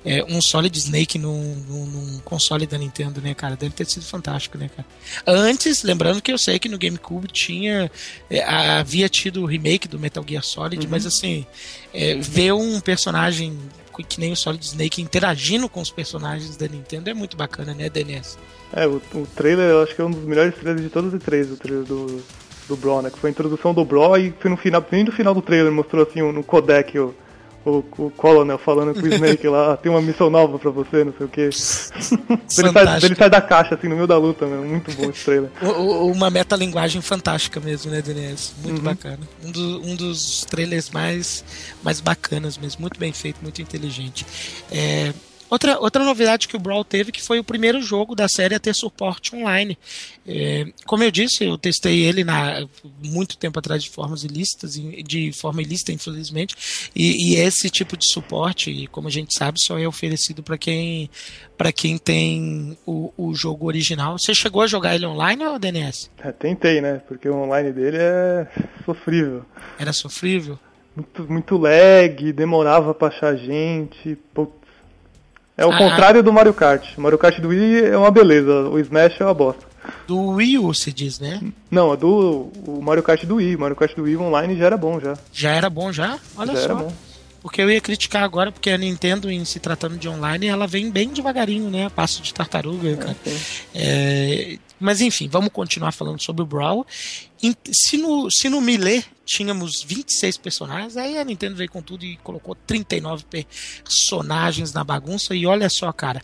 [0.06, 3.56] é, um Solid Snake num, num, num, console da Nintendo, né, cara?
[3.56, 4.86] Deve ter sido fantástico, né, cara?
[5.26, 7.90] Antes, lembrando que eu sei que no GameCube tinha.
[8.30, 10.90] É, havia tido o remake do Metal Gear Solid, uhum.
[10.90, 11.44] mas assim,
[11.92, 13.58] é, ver um personagem
[14.04, 17.88] que nem o Solid Snake interagindo com os personagens da Nintendo é muito bacana, né,
[17.88, 18.38] DNS?
[18.72, 21.22] É, o, o trailer eu acho que é um dos melhores trailers de todos os
[21.22, 22.22] três, o trailer do,
[22.68, 23.10] do Bro, né?
[23.10, 26.20] Que foi a introdução do Bro e no final, no final do trailer mostrou assim
[26.20, 27.14] no codec o
[27.66, 31.04] o, o Colonel falando com o Snake lá, ah, tem uma missão nova pra você,
[31.04, 31.40] não sei o que.
[31.50, 31.50] ele,
[32.72, 34.64] sai, ele sai da caixa, assim, no meio da luta, meu.
[34.64, 35.50] muito bom esse trailer.
[35.60, 38.52] uma metalinguagem fantástica mesmo, né, Denise?
[38.62, 38.84] Muito uhum.
[38.84, 39.20] bacana.
[39.44, 41.44] Um, do, um dos trailers mais,
[41.82, 44.24] mais bacanas mesmo, muito bem feito, muito inteligente.
[44.70, 45.12] É,
[45.48, 48.60] Outra, outra novidade que o Brawl teve que foi o primeiro jogo da série a
[48.60, 49.78] ter suporte online.
[50.26, 52.66] É, como eu disse, eu testei ele na,
[53.02, 58.10] muito tempo atrás de formas ilícitas, de forma ilícita, infelizmente, e, e esse tipo de
[58.10, 61.08] suporte, como a gente sabe, só é oferecido para quem
[61.56, 64.18] para quem tem o, o jogo original.
[64.18, 66.10] Você chegou a jogar ele online ou DNS?
[66.18, 67.00] É, tentei, né?
[67.08, 68.46] Porque o online dele é
[68.84, 69.42] sofrível.
[69.78, 70.58] Era sofrível?
[70.94, 74.16] Muito, muito lag, demorava pra achar gente.
[74.34, 74.65] Putz
[75.56, 75.78] é o ah.
[75.78, 76.96] contrário do Mario Kart.
[76.96, 79.64] O Mario Kart do Wii é uma beleza, o Smash é uma bosta.
[80.06, 81.40] Do Wii U, se diz, né?
[81.70, 83.56] Não, é do o Mario Kart do Wii.
[83.56, 85.16] O Mario Kart do Wii online já era bom já.
[85.32, 86.18] Já era bom já?
[86.36, 86.64] Olha já só.
[86.64, 86.92] Era bom.
[87.40, 90.90] Porque eu ia criticar agora, porque a Nintendo, em se tratando de online, ela vem
[90.90, 91.88] bem devagarinho, né?
[91.88, 93.16] Passo de tartaruga, é, cara.
[93.72, 96.84] É, mas enfim, vamos continuar falando sobre o Brawl.
[97.72, 102.16] Se no, se no Melee tínhamos 26 personagens, aí a Nintendo veio com tudo e
[102.18, 103.24] colocou 39
[103.84, 105.34] personagens na bagunça.
[105.34, 106.22] E olha só, cara,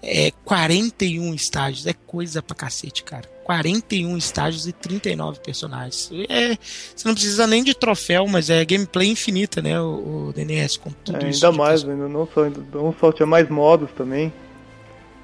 [0.00, 3.28] é 41 estágios, é coisa pra cacete, cara.
[3.42, 6.10] 41 estágios e 39 personagens.
[6.28, 6.56] É,
[6.94, 9.78] você não precisa nem de troféu, mas é gameplay infinita, né?
[9.80, 11.44] O, o DNS com tudo é, isso.
[11.44, 14.32] Ainda mais, ainda não só, não só tinha mais modos também.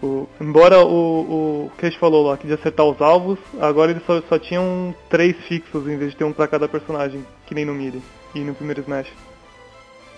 [0.03, 3.91] O, embora o, o que a gente falou lá, que de acertar os alvos, agora
[3.91, 7.55] eles só, só tinham três fixos em vez de ter um pra cada personagem, que
[7.55, 8.01] nem no Miri
[8.35, 9.09] e no primeiro Smash.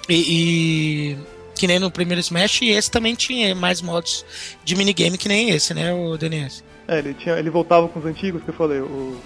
[0.08, 1.18] E, e,
[1.54, 4.24] que nem no primeiro Smash, e esse também tinha mais modos
[4.64, 6.62] de minigame que nem esse, né, o DNS?
[6.86, 9.16] É, ele, tinha, ele voltava com os antigos que eu falei, o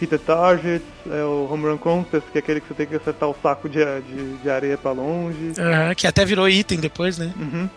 [0.00, 2.96] Hit the Target, é o Home Run Contest, que é aquele que você tem que
[2.96, 5.52] acertar o saco de, de, de areia pra longe.
[5.58, 7.32] Uhum, que até virou item depois, né?
[7.38, 7.68] Uhum.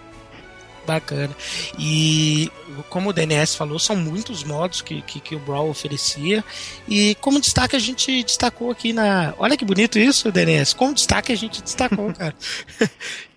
[0.90, 1.36] Bacana.
[1.78, 2.52] E
[2.90, 6.44] como o DNS falou, são muitos modos que, que, que, o Brawl oferecia.
[6.88, 9.36] E como destaque, a gente destacou aqui na.
[9.38, 10.74] Olha que bonito isso, DNS.
[10.74, 12.34] Como destaque, a gente destacou, cara.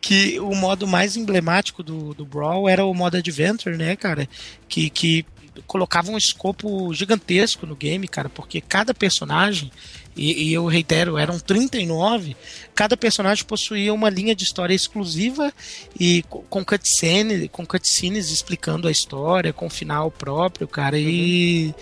[0.01, 4.27] que o modo mais emblemático do, do Brawl era o modo Adventure, né, cara?
[4.67, 5.27] Que, que
[5.67, 9.71] colocava um escopo gigantesco no game, cara, porque cada personagem,
[10.17, 12.37] e, e, eu reitero, eram 39,
[12.75, 15.53] cada personagem possuía uma linha de história exclusiva
[15.99, 21.75] e com cutscenes, com cutscenes explicando a história, com final próprio, cara, e uhum.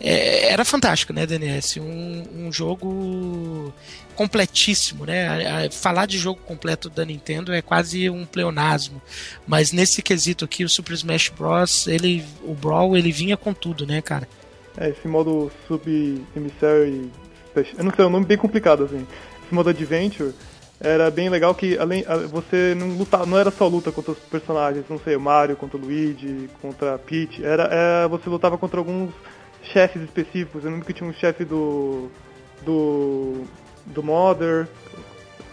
[0.00, 1.78] é, era fantástico, né, DNS?
[1.78, 3.72] Um, um jogo
[4.14, 5.68] completíssimo, né?
[5.70, 9.02] Falar de jogo completo da Nintendo é quase um pleonasmo,
[9.46, 13.86] mas nesse quesito aqui o Super Smash Bros, ele, o Brawl, ele vinha com tudo,
[13.86, 14.26] né, cara?
[14.78, 15.86] É, esse modo Sub
[17.76, 19.06] Eu não sei, é um nome bem complicado assim.
[19.44, 20.32] Esse modo Adventure
[20.80, 24.84] era bem legal que além você não lutava, não era só luta contra os personagens,
[24.88, 29.10] não sei, o Mario contra o Luigi, contra Peach, era, era você lutava contra alguns
[29.72, 30.64] chefes específicos.
[30.64, 32.10] Eu lembro que tinha um chefe do
[32.64, 33.44] do
[33.86, 34.68] do Mother,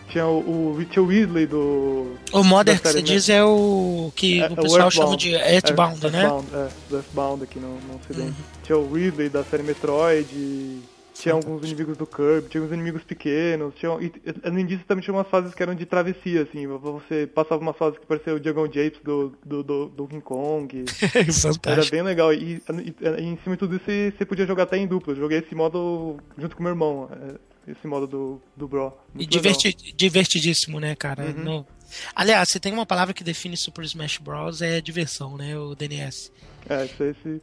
[0.09, 0.39] tinha o,
[0.77, 2.15] o, tinha o Weasley do.
[2.31, 6.05] O Mother que você diz é o que é, o pessoal o chama de Earthbound,
[6.05, 6.23] é, né?
[6.23, 8.29] Earthbound, é, do Earthbound aqui no, no ocidente.
[8.29, 8.61] Uhum.
[8.63, 10.81] Tinha o Weasley da série Metroid.
[11.13, 14.11] Tinha alguns inimigos do Kirby, tinha uns inimigos pequenos, tinha, e,
[14.43, 17.99] além disso também tinha umas fases que eram de travessia, assim, você passava umas fases
[17.99, 20.85] que parecia o Jungle Japes do, do, do, do King Kong.
[21.65, 22.33] Era bem legal.
[22.33, 25.13] E, e, e, em cima de tudo isso você, podia jogar até em dupla.
[25.13, 27.09] Eu joguei esse modo junto com meu irmão.
[27.11, 28.93] É, esse modo do, do Bro.
[29.13, 31.23] Muito e diverti divertidíssimo, né, cara?
[31.25, 31.43] Uhum.
[31.43, 31.67] No...
[32.15, 34.61] Aliás, você tem uma palavra que define Super Smash Bros.
[34.61, 35.57] é diversão, né?
[35.57, 36.31] O DNS.
[36.67, 37.41] É, isso aí, se,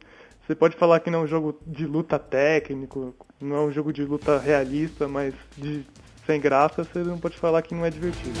[0.51, 3.93] você pode falar que não é um jogo de luta técnico, não é um jogo
[3.93, 5.85] de luta realista, mas de,
[6.25, 8.37] sem graça, você não pode falar que não é divertido.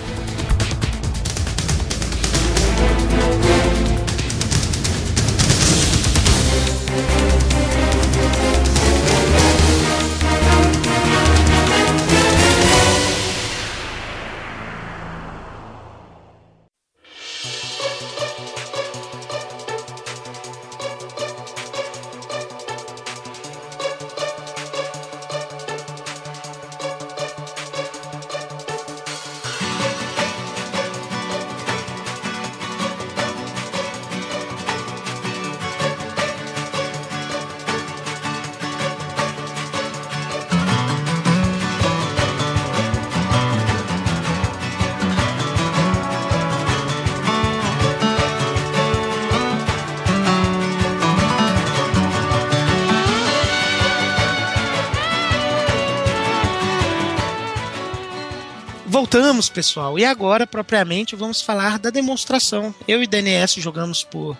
[59.51, 59.97] Pessoal.
[59.99, 62.73] E agora, propriamente, vamos falar da demonstração.
[62.87, 64.37] Eu e DNS jogamos por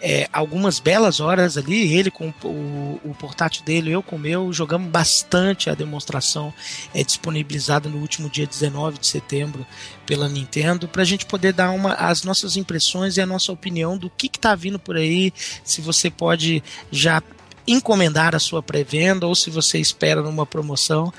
[0.00, 4.52] é, algumas belas horas ali, ele com o, o, portátil dele, eu com o meu,
[4.52, 6.54] jogamos bastante a demonstração
[6.94, 9.66] é, disponibilizada no último dia 19 de setembro
[10.06, 13.98] pela Nintendo, para a gente poder dar uma, as nossas impressões e a nossa opinião
[13.98, 15.32] do que está vindo por aí,
[15.64, 17.20] se você pode já
[17.68, 21.12] encomendar a sua pré-venda ou se você espera numa promoção.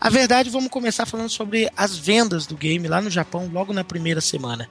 [0.00, 3.84] A verdade, vamos começar falando sobre as vendas do game lá no Japão logo na
[3.84, 4.68] primeira semana.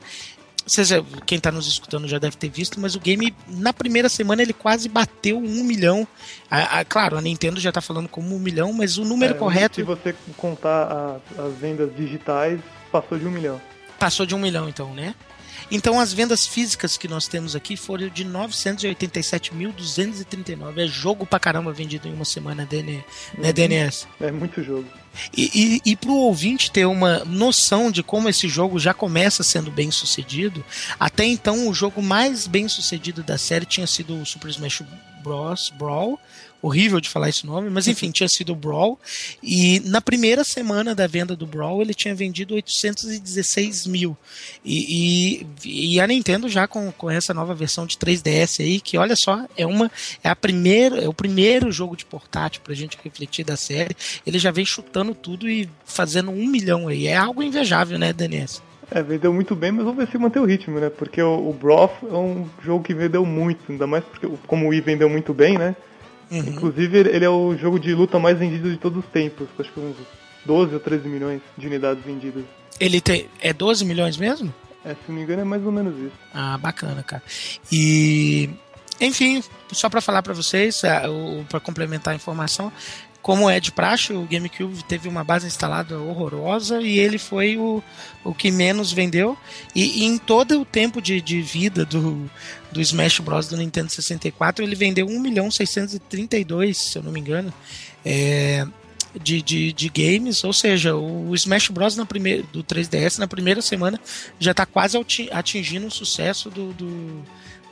[1.26, 4.54] Quem está nos escutando já deve ter visto, mas o game, na primeira semana, ele
[4.54, 6.08] quase bateu um milhão.
[6.50, 9.38] A, a, claro, a Nintendo já está falando como um milhão, mas o número é,
[9.38, 9.76] correto.
[9.76, 12.60] Se você contar as, as vendas digitais,
[12.92, 13.60] passou de um milhão.
[13.98, 15.16] Passou de um milhão, então, né?
[15.72, 20.78] Então as vendas físicas que nós temos aqui foram de 987.239.
[20.78, 22.68] É jogo pra caramba vendido em uma semana,
[23.38, 24.08] né, DNS?
[24.20, 24.28] Uhum.
[24.28, 24.86] É muito jogo.
[25.36, 29.44] E, e, e para o ouvinte ter uma noção de como esse jogo já começa
[29.44, 30.64] sendo bem sucedido,
[31.00, 34.84] até então o jogo mais bem sucedido da série tinha sido o Super Smash
[35.22, 35.72] Bros.
[35.78, 36.20] Brawl,
[36.62, 39.00] horrível de falar esse nome, mas enfim, tinha sido o Brawl.
[39.42, 44.16] E na primeira semana da venda do Brawl, ele tinha vendido 816 mil.
[44.64, 48.98] E, e, e a Nintendo já com, com essa nova versão de 3DS aí, que
[48.98, 49.92] olha só, é uma
[50.24, 53.96] é a primeira, é o primeiro jogo de portátil pra gente refletir da série.
[54.26, 57.08] Ele já vem chutando tudo e fazendo um milhão aí.
[57.08, 58.62] É algo invejável, né, DNS?
[58.94, 60.90] É, vendeu muito bem, mas vamos ver se manter o ritmo, né?
[60.90, 64.70] Porque o, o Broth é um jogo que vendeu muito, ainda mais porque como o
[64.70, 65.76] Wii vendeu muito bem, né?
[66.32, 66.40] Uhum.
[66.40, 69.50] Inclusive, ele é o jogo de luta mais vendido de todos os tempos.
[69.60, 69.98] Acho que uns
[70.46, 72.46] 12 ou 13 milhões de unidades vendidas.
[72.80, 73.28] Ele tem.
[73.42, 74.54] É 12 milhões mesmo?
[74.84, 76.16] É, se não me engano, é mais ou menos isso.
[76.34, 77.22] Ah, bacana, cara.
[77.72, 78.50] E.
[79.00, 80.82] Enfim, só para falar para vocês,
[81.50, 82.72] para complementar a informação,
[83.22, 87.84] como é de praxe, o GameCube teve uma base instalada horrorosa e ele foi o,
[88.24, 89.38] o que menos vendeu.
[89.76, 92.30] E, e em todo o tempo de, de vida do,
[92.72, 93.48] do Smash Bros.
[93.48, 97.54] do Nintendo 64, ele vendeu 1 milhão 632, se eu não me engano.
[98.06, 98.66] É,
[99.22, 101.96] de, de, de, games, ou seja, o Smash Bros.
[101.96, 104.00] Na primeira, do 3DS na primeira semana
[104.40, 104.98] já está quase
[105.32, 107.24] atingindo o sucesso do, do,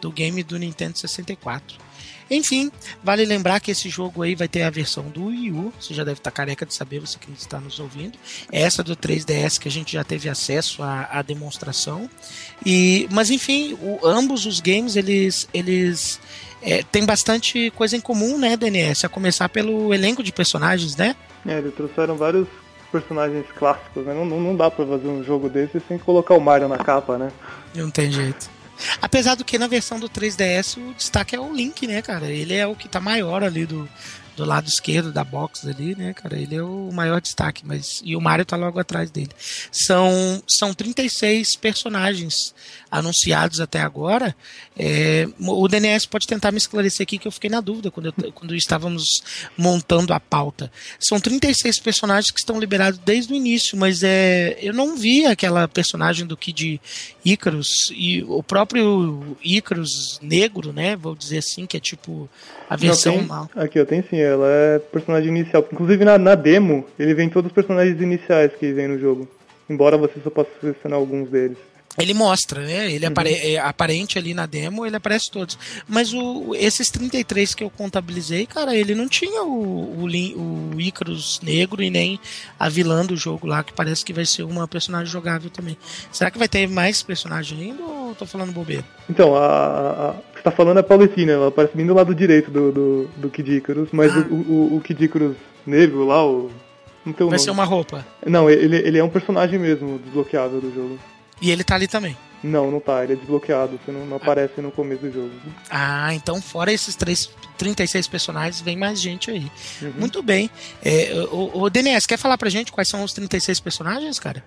[0.01, 1.89] do game do Nintendo 64.
[2.31, 2.71] Enfim,
[3.03, 6.03] vale lembrar que esse jogo aí vai ter a versão do Wii U, você já
[6.03, 8.17] deve estar careca de saber, você que está nos ouvindo.
[8.51, 12.07] Essa do 3DS que a gente já teve acesso à, à demonstração.
[12.63, 16.19] E, mas enfim, o, ambos os games eles eles
[16.61, 19.05] é, têm bastante coisa em comum, né, DNS?
[19.05, 21.15] A começar pelo elenco de personagens, né?
[21.47, 22.47] É, eles trouxeram vários
[22.91, 24.13] personagens clássicos, né?
[24.13, 27.17] Não, não, não dá pra fazer um jogo desse sem colocar o Mario na capa,
[27.17, 27.31] né?
[27.73, 28.58] Não tem jeito.
[29.01, 32.27] Apesar do que na versão do 3DS o destaque é o Link, né, cara?
[32.27, 33.89] Ele é o que tá maior ali do,
[34.39, 36.37] do lado esquerdo da box ali, né, cara?
[36.37, 39.31] Ele é o maior destaque, mas e o Mario tá logo atrás dele.
[39.71, 42.53] São são 36 personagens
[42.91, 44.35] anunciados até agora.
[44.77, 48.31] É, o DNS pode tentar me esclarecer aqui que eu fiquei na dúvida quando, eu,
[48.33, 49.23] quando estávamos
[49.57, 50.71] montando a pauta.
[50.99, 55.67] São 36 personagens que estão liberados desde o início, mas é, eu não vi aquela
[55.67, 56.81] personagem do Kid
[57.23, 60.95] Icarus e o próprio Icarus negro, né?
[60.95, 62.29] Vou dizer assim, que é tipo
[62.69, 63.49] a versão tem, mal.
[63.55, 65.67] Aqui, eu tenho sim, ela é personagem inicial.
[65.71, 69.27] Inclusive na, na demo, ele vem todos os personagens iniciais que vem no jogo.
[69.69, 71.57] Embora você só possa selecionar alguns deles
[71.99, 72.91] ele mostra, né?
[72.91, 73.11] Ele uhum.
[73.11, 75.57] apare é aparente ali na demo, ele aparece todos.
[75.87, 81.39] Mas o, esses 33 que eu contabilizei, cara, ele não tinha o, o, o Icarus
[81.43, 82.19] negro e nem
[82.59, 85.77] a vilã do jogo lá, que parece que vai ser uma personagem jogável também.
[86.11, 88.85] Será que vai ter mais personagem ainda ou tô falando bobeira?
[89.09, 92.15] Então, a, a, que você tá falando é a Pauletina, ela aparece bem do lado
[92.15, 94.25] direito do, do, do Kid Icarus, mas ah.
[94.29, 96.49] o, o, o Kid Icarus negro lá, o.
[97.05, 97.39] Não tem Vai nome.
[97.39, 98.05] ser uma roupa.
[98.25, 100.99] Não, ele, ele é um personagem mesmo, desbloqueável do jogo.
[101.41, 102.15] E ele tá ali também.
[102.43, 103.03] Não, não tá.
[103.03, 103.79] Ele é desbloqueado.
[103.83, 105.31] Você não, não aparece no começo do jogo.
[105.69, 109.51] Ah, então fora esses três, 36 personagens, vem mais gente aí.
[109.81, 109.93] Uhum.
[109.97, 110.49] Muito bem.
[110.83, 114.43] É, o, o DNS, quer falar pra gente quais são os 36 personagens, cara?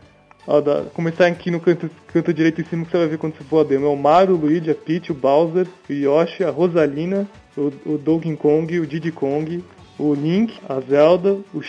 [0.47, 3.36] Ó, dá, começar aqui no canto, canto direito em cima que você vai ver quando
[3.36, 3.86] você for a demo.
[3.86, 7.99] É o Mario, o Luigi, a Peach, o Bowser, o Yoshi, a Rosalina, o, o
[7.99, 9.62] Donkey Kong, o Diddy Kong,
[9.99, 11.62] o Link, a Zelda, o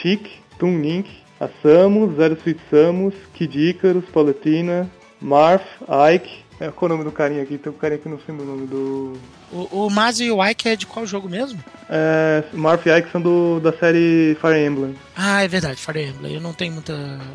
[0.00, 1.10] Chic, Toon Link,
[1.40, 5.66] a Samus, Zero Sweet Samus, Kid Icarus, Paletina, Marth,
[6.14, 6.44] Ike.
[6.58, 7.58] É, qual é o nome do carinha aqui?
[7.58, 9.12] Tem um carinha que não sei o nome do.
[9.52, 11.62] O, o Maz e o Ike é de qual jogo mesmo?
[11.88, 14.96] É, Marth e Ike são do, da série Fire Emblem.
[15.16, 16.34] Ah, é verdade, Fire Emblem.
[16.34, 16.94] Eu não tenho muita,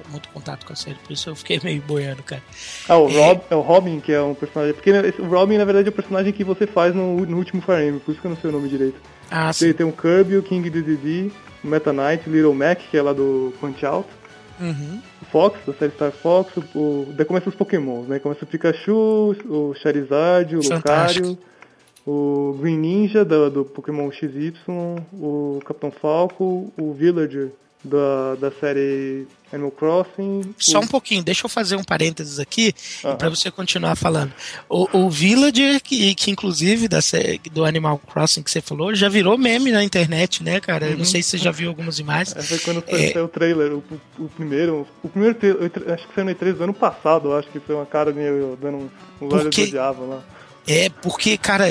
[0.09, 2.41] muito contato com a série, por isso eu fiquei meio boiando, cara.
[2.87, 3.13] Ah, o, é...
[3.13, 4.73] Rob, é o Robin, que é um personagem.
[4.73, 7.81] Porque o Robin, na verdade, é o personagem que você faz no, no último Fire
[7.81, 8.99] Emblem, por isso que eu não sei o nome direito.
[9.29, 9.71] Ah, sim.
[9.71, 11.31] Tem o Kirby, o King DDD,
[11.63, 14.07] Meta Knight, Little Mac, que é lá do Punch Out.
[14.59, 15.01] Uhum.
[15.31, 18.19] Fox, da série Star Fox, o, o, daí começa os Pokémon, né?
[18.19, 21.29] Começa o Pikachu, o Charizard, o Fantástico.
[21.29, 21.50] Lucario,
[22.05, 24.53] o Green Ninja do, do Pokémon XY,
[25.13, 27.51] o Capitão Falco, o Villager
[27.83, 30.53] da, da série Animal Crossing.
[30.57, 32.73] Só o- um pouquinho, deixa eu fazer um parênteses aqui
[33.03, 33.15] Aham.
[33.17, 34.31] pra você continuar falando.
[34.69, 39.09] O, o Villager, que, que inclusive da sé- do Animal Crossing que você falou, já
[39.09, 40.91] virou meme na internet, né, cara?
[40.91, 42.35] Eu não sei se você já viu algumas imagens.
[42.35, 43.13] Essa foi quando É.
[43.13, 43.83] saiu o trailer, o,
[44.19, 44.87] o primeiro.
[45.03, 47.85] O primeiro trailer, acho que saiu no E3 do ano passado, acho que foi uma
[47.87, 48.89] cara meio dando um.
[49.21, 49.65] Olho quê?
[49.65, 50.23] do diabo lá.
[50.67, 51.67] É, porque, cara,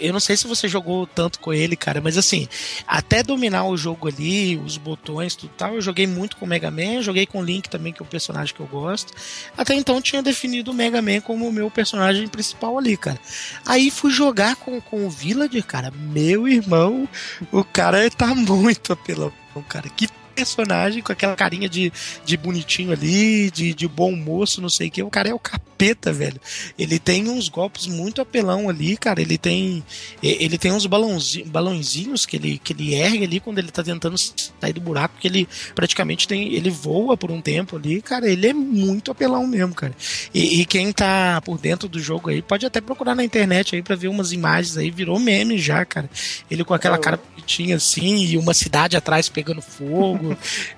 [0.00, 2.48] eu não sei se você jogou tanto com ele, cara, mas assim,
[2.86, 6.70] até dominar o jogo ali, os botões, tudo tal, eu joguei muito com o Mega
[6.70, 9.12] Man, joguei com o Link também, que é o personagem que eu gosto.
[9.56, 13.20] Até então tinha definido o Mega Man como o meu personagem principal ali, cara.
[13.66, 17.06] Aí fui jogar com, com o Villager, cara, meu irmão,
[17.52, 19.32] o cara tá muito apelão,
[19.68, 19.88] cara.
[19.90, 21.92] Que personagem com aquela carinha de,
[22.24, 25.02] de bonitinho ali, de, de bom moço, não sei o que.
[25.02, 26.40] O cara é o capeta, velho.
[26.78, 29.20] Ele tem uns golpes muito apelão ali, cara.
[29.20, 29.84] Ele tem
[30.22, 34.16] ele tem uns balãozinhos, balãozinhos que ele, que ele ergue ali quando ele tá tentando
[34.18, 36.52] sair do buraco, que ele praticamente tem.
[36.54, 38.28] Ele voa por um tempo ali, cara.
[38.28, 39.94] Ele é muito apelão mesmo, cara.
[40.32, 43.82] E, e quem tá por dentro do jogo aí pode até procurar na internet aí
[43.82, 44.90] pra ver umas imagens aí.
[44.90, 46.08] Virou meme já, cara.
[46.50, 50.23] Ele com aquela É, cara bonitinha assim e uma cidade atrás pegando fogo.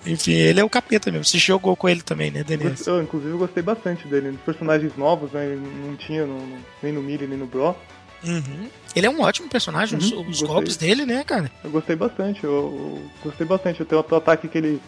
[0.06, 1.24] Enfim, ele é o capeta mesmo.
[1.24, 2.86] Você jogou com ele também, né, Denise?
[2.88, 4.30] Eu, inclusive, eu gostei bastante dele.
[4.32, 5.56] Nos personagens novos, né?
[5.86, 7.76] Não tinha no- nem no Miri, nem no Bro.
[8.24, 8.68] Uhum.
[8.94, 10.46] Ele é um ótimo personagem, os, Uhum, os gostei.
[10.48, 11.50] golpes dele, né, cara?
[11.62, 13.80] Eu gostei bastante, eu, eu gostei bastante.
[13.80, 14.80] Eu tenho o ataque que ele.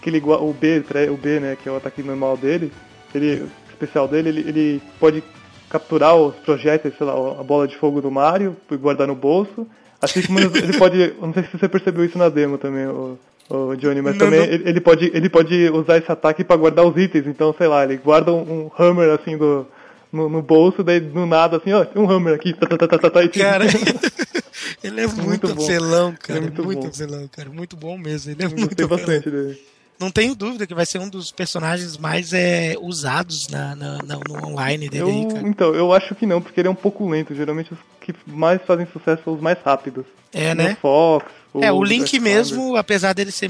[0.00, 2.72] Que ele o B, o B, né, que é o ataque normal dele,
[3.12, 5.22] ele, o especial dele, ele, ele pode
[5.68, 9.66] capturar os projéteis, sei lá, a bola de fogo do Mario e guardar no bolso.
[10.00, 10.96] Assim como ele ele pode.
[11.00, 14.26] eu Não sei se você percebeu isso na demo também, o, o Johnny, mas Não,
[14.26, 14.46] também não.
[14.68, 17.26] Ele, pode, ele pode usar esse ataque pra guardar os itens.
[17.26, 19.66] Então, sei lá, ele guarda um, um hammer assim do.
[20.12, 22.86] No, no bolso, daí do nada, assim, ó, tem um hammer aqui, tá, tá, tá,
[22.88, 23.28] tá, tá, tá, e.
[23.28, 23.64] Cara,
[24.82, 25.64] ele é muito, Muito bom.
[25.64, 26.38] apelão, cara.
[26.38, 27.50] Ele é muito muito apelão, cara.
[27.50, 28.30] Muito bom mesmo.
[28.32, 28.88] Ele é Eu muito apelão.
[28.96, 29.58] bastante dele.
[29.98, 34.20] Não tenho dúvida que vai ser um dos personagens mais é, usados na, na- na-
[34.28, 35.48] no online dele Eu, aí, cara.
[35.48, 37.34] então, eu acho que não, porque ele é um pouco lento.
[37.34, 40.04] Geralmente os que mais fazem sucesso são os mais rápidos.
[40.32, 40.76] É, O né?
[40.80, 41.26] Fox.
[41.62, 43.48] É, o Link mesmo, apesar dele ser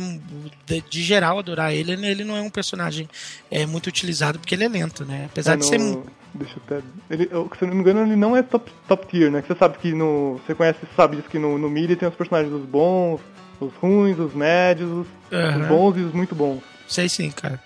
[0.65, 3.09] de, de geral adorar ele, ele não é um personagem
[3.51, 5.25] é, muito utilizado porque ele é lento, né?
[5.29, 5.79] Apesar É, de ser.
[5.81, 6.87] no- Deixa eu até.
[7.11, 9.41] Ele, eu- se eu não me engano, ele não é top, top tier, né?
[9.43, 10.39] Que você sabe que no.
[10.47, 13.21] Você conhece, sabe disso que no, no Miri tem os personagens os bons,
[13.61, 15.61] os ruins, os médios, os, Aham.
[15.63, 16.63] os bons e os muito bons.
[16.89, 17.61] Sei sim, cara.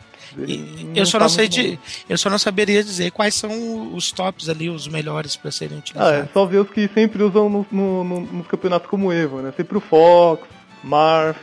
[0.47, 1.79] E eu só tá não sei de, bom.
[2.09, 5.81] eu só não saberia dizer quais são os tops ali, os melhores pra serem Ah,
[5.81, 6.19] utilizados.
[6.21, 9.53] é só ver os que sempre usam no, no- no- nos campeonatos como Evo, né?
[9.57, 10.47] Sempre o Fox,
[10.85, 11.37] Marth,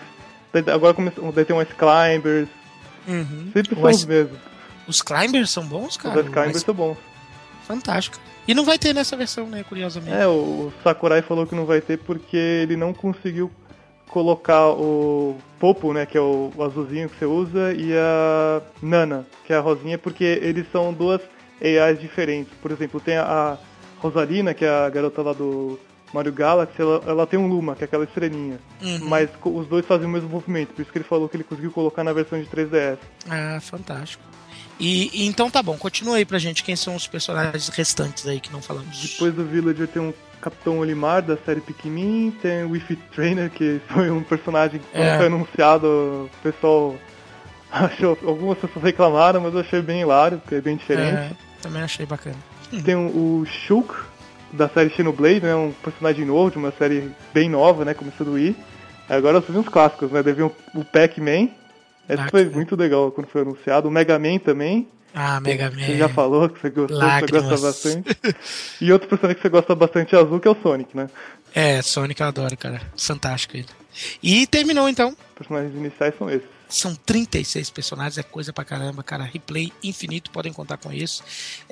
[0.73, 2.47] agora começou, daí tem o Ice Climbers,
[3.05, 3.49] Uhum.
[3.53, 4.39] sempre O são Ice- os mesmos.
[4.87, 6.21] Os Climbers são bons, Os cara.
[6.21, 6.97] Ice Climbers são bons.
[7.67, 8.17] Fantástico.
[8.47, 9.65] E não vai ter nessa versão, né?
[9.67, 10.15] Curiosamente.
[10.15, 13.51] É, o Sakurai falou que não vai ter porque ele não conseguiu
[14.17, 19.53] colocar o Popo, né, que é o, azulzinho que você usa, e a Nana, que
[19.53, 21.21] é a rosinha, porque eles são duas
[21.61, 22.51] AIs diferentes.
[22.59, 23.59] Por exemplo, tem a
[23.99, 25.79] Rosalina, que é a garota lá do
[26.11, 28.59] Mario Galaxy, ela, ela tem um Luma, que é aquela estrelinha.
[28.81, 29.07] Uhum.
[29.07, 31.71] Mas os dois fazem o mesmo movimento, por isso que ele falou que ele conseguiu
[31.71, 32.97] colocar na versão de 3DS.
[33.29, 34.23] Ah, fantástico.
[34.79, 38.39] E, e então tá bom, continua aí pra gente quem são os personagens restantes aí
[38.39, 38.99] que não falamos.
[38.99, 40.13] Depois do Villager tem um
[40.49, 45.17] Capitão Olimar da série Pikmin, tem o Wii Trainer, que foi um personagem que É.
[45.17, 46.95] foi anunciado, o pessoal
[47.69, 51.17] achou, algumas pessoas reclamaram, mas eu achei bem hilário, porque é bem diferente.
[51.17, 51.31] É,
[51.61, 52.37] também achei bacana.
[52.85, 53.93] Tem o, o Shulk
[54.53, 58.33] da série Xenoblade, né, um personagem novo, de uma série bem nova, né, começou do
[58.33, 58.55] Wii.
[59.09, 61.49] Agora surgem uns clássicos, né, deve um, o Pac-Man,
[62.09, 64.87] esse Ah, foi muito legal quando foi anunciado, o Mega Man também,
[65.19, 65.83] Ah, Mega Man.
[65.83, 68.17] você já falou que você gostou, você gosta bastante.
[68.79, 71.09] E outro personagem que você gosta bastante é azul, que é o Sonic, né?
[71.55, 72.79] É, Sonic eu adoro, cara.
[72.95, 73.65] Fantástico ele.
[74.21, 75.09] E terminou então.
[75.09, 76.56] Os personagens iniciais são esses.
[76.69, 79.23] São 36 personagens, é coisa pra caramba, cara.
[79.23, 81.23] Replay infinito, podem contar com isso.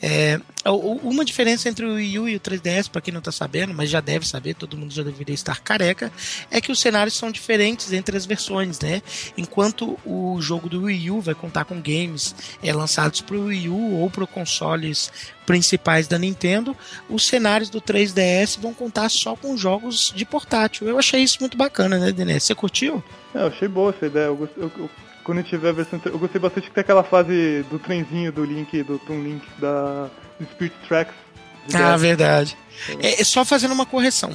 [0.01, 3.73] É, uma diferença entre o Wii U e o 3DS, pra quem não tá sabendo,
[3.73, 6.11] mas já deve saber, todo mundo já deveria estar careca,
[6.49, 9.01] é que os cenários são diferentes entre as versões, né?
[9.37, 12.33] Enquanto o jogo do Wii U vai contar com games
[12.63, 15.11] é, lançados pro Wii U ou pro consoles
[15.45, 16.75] principais da Nintendo,
[17.09, 20.87] os cenários do 3DS vão contar só com jogos de portátil.
[20.87, 22.41] Eu achei isso muito bacana, né, Denise?
[22.41, 23.03] Você curtiu?
[23.35, 24.25] É, eu achei boa essa ideia.
[24.25, 24.89] Eu eu- eu-
[25.23, 25.99] quando eu tiver a versão.
[26.05, 30.07] Eu gostei bastante que tem aquela fase do trenzinho do Link, do Toon Link, da
[30.41, 31.15] Spirit Tracks.
[31.73, 32.55] Ah, verdade.
[33.01, 34.29] É, é só fazendo uma correção.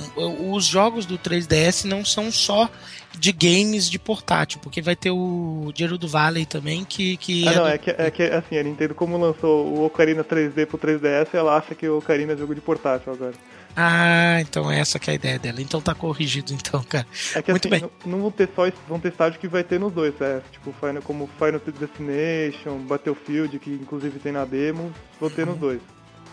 [0.53, 2.69] Os jogos do 3DS não são só
[3.17, 7.17] de games de portátil, porque vai ter o Dinheiro do Valley também, que.
[7.19, 7.69] que ah, é não, do...
[7.69, 11.57] é que, é que assim, a Nintendo, como lançou o Ocarina 3D pro 3DS, ela
[11.57, 13.35] acha que o Ocarina é jogo de portátil agora.
[13.77, 15.61] Ah, então essa que é a ideia dela.
[15.63, 17.07] Então tá corrigido, então, cara.
[17.35, 17.91] É que Muito assim, bem.
[18.05, 20.73] Não, não vão ter só vão ter estágio que vai ter nos dois, é, tipo
[20.81, 25.81] Final, como Final Destination, Battlefield, que inclusive tem na demo, vão ter nos dois.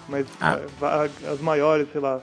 [0.09, 0.59] Mas Ah.
[0.81, 2.21] a- as maiores, sei lá,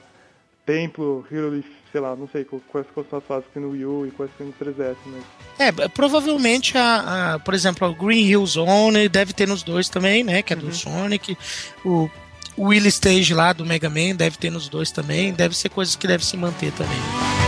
[0.65, 4.05] Templo, Hero sei lá, não sei quais, são as fases que tem no Wii U
[4.07, 5.23] e quais tem no 3DS, mas
[5.57, 10.21] É, provavelmente a, a- por exemplo, o Green Hill Zone deve ter nos dois também,
[10.23, 10.41] né?
[10.41, 11.37] Que é do Sonic.
[11.85, 12.09] O,
[12.57, 15.33] o Will Stage lá do Mega Man deve ter nos dois também.
[15.33, 17.44] Deve ser coisas que devem se manter também.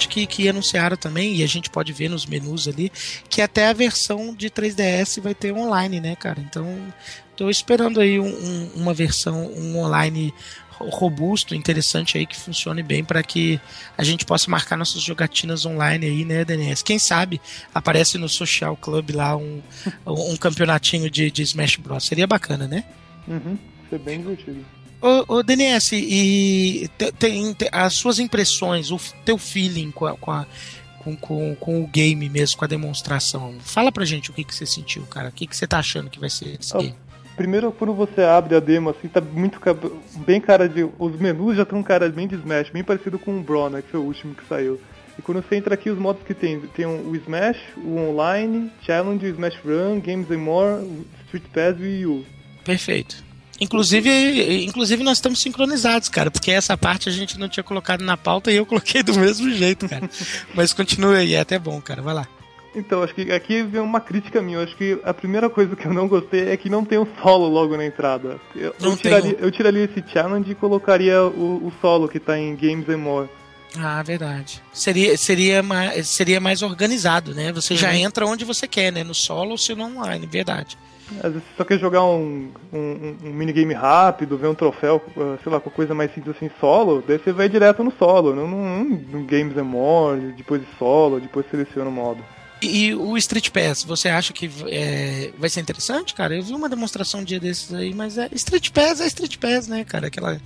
[0.00, 2.90] Interessante que, que anunciaram também, e a gente pode ver nos menus ali,
[3.28, 6.40] que até a versão de 3DS vai ter online, né, cara?
[6.40, 6.66] Então,
[7.36, 10.32] tô esperando aí um- um- uma versão, um online
[10.72, 13.60] ro- robusto, interessante aí, que funcione bem para que
[13.96, 16.82] a gente possa marcar nossas jogatinas online aí, né, DNS?
[16.82, 17.40] Quem sabe
[17.74, 19.60] aparece no Social Club lá um,
[20.06, 22.04] um campeonatinho de, de Smash Bros.
[22.06, 22.84] Seria bacana, né?
[23.28, 23.56] uhum,
[23.88, 24.64] ser bem divertido.
[25.02, 30.16] Ô, ô DNS, e te- tem, te- as suas impressões, o teu feeling com, a-
[30.16, 30.46] com, a-
[30.98, 33.54] com, com, com o game mesmo, com a demonstração.
[33.60, 35.28] Fala pra gente o que, que você sentiu, cara.
[35.28, 36.94] O que, que você tá achando que vai ser esse game?
[37.36, 39.58] Primeiro, quando você abre a demo, assim, tá muito
[40.26, 40.86] bem cara de.
[40.98, 43.80] Os menus já estão cara bem de Smash, bem parecido com o Brawl, né?
[43.80, 44.78] Que foi o último que saiu.
[45.18, 49.24] E quando você entra aqui, os modos que tem: tem o Smash, o Online, Challenge,
[49.26, 50.84] Smash Run, Games and More,
[51.28, 52.26] Street Pass e o.
[52.62, 53.24] Perfeito.
[53.60, 58.16] Inclusive, inclusive nós estamos sincronizados, cara, porque essa parte a gente não tinha colocado na
[58.16, 60.08] pauta e eu coloquei do mesmo jeito, cara.
[60.54, 62.00] Mas continua aí, é até bom, cara.
[62.00, 62.26] Vai lá.
[62.74, 64.58] Então, acho que aqui vem uma crítica minha.
[64.58, 67.08] Eu acho que a primeira coisa que eu não gostei é que não tem o
[67.20, 68.40] solo logo na entrada.
[68.54, 72.38] Eu, Não eu, tiraria, eu tiraria esse challenge e colocaria o, o solo que tá
[72.38, 73.28] em Games and More.
[73.76, 74.62] Ah, verdade.
[74.72, 77.52] Seria, seria, mais, seria mais organizado, né?
[77.52, 77.96] Você já Uhum.
[77.96, 79.02] entra onde você quer, né?
[79.04, 80.78] No solo ou se no online, verdade.
[81.16, 85.38] Às vezes você só quer jogar um, um, um minigame rápido, ver um troféu, uh,
[85.42, 88.46] sei lá, com coisa mais simples assim, solo, daí você vai direto no solo, não
[88.46, 92.24] no, Games and More, depois de solo, depois seleciona o modo.
[92.62, 96.34] E, e o Street Pass, você acha que é, vai ser interessante, cara?
[96.36, 99.66] Eu vi uma demonstração um dia desses aí, mas é Street Pass é Street Pass,
[99.66, 100.08] né, cara?
[100.08, 100.40] Aquela,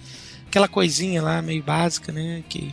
[0.46, 2.42] aquela coisinha lá meio básica, né?
[2.48, 2.72] Que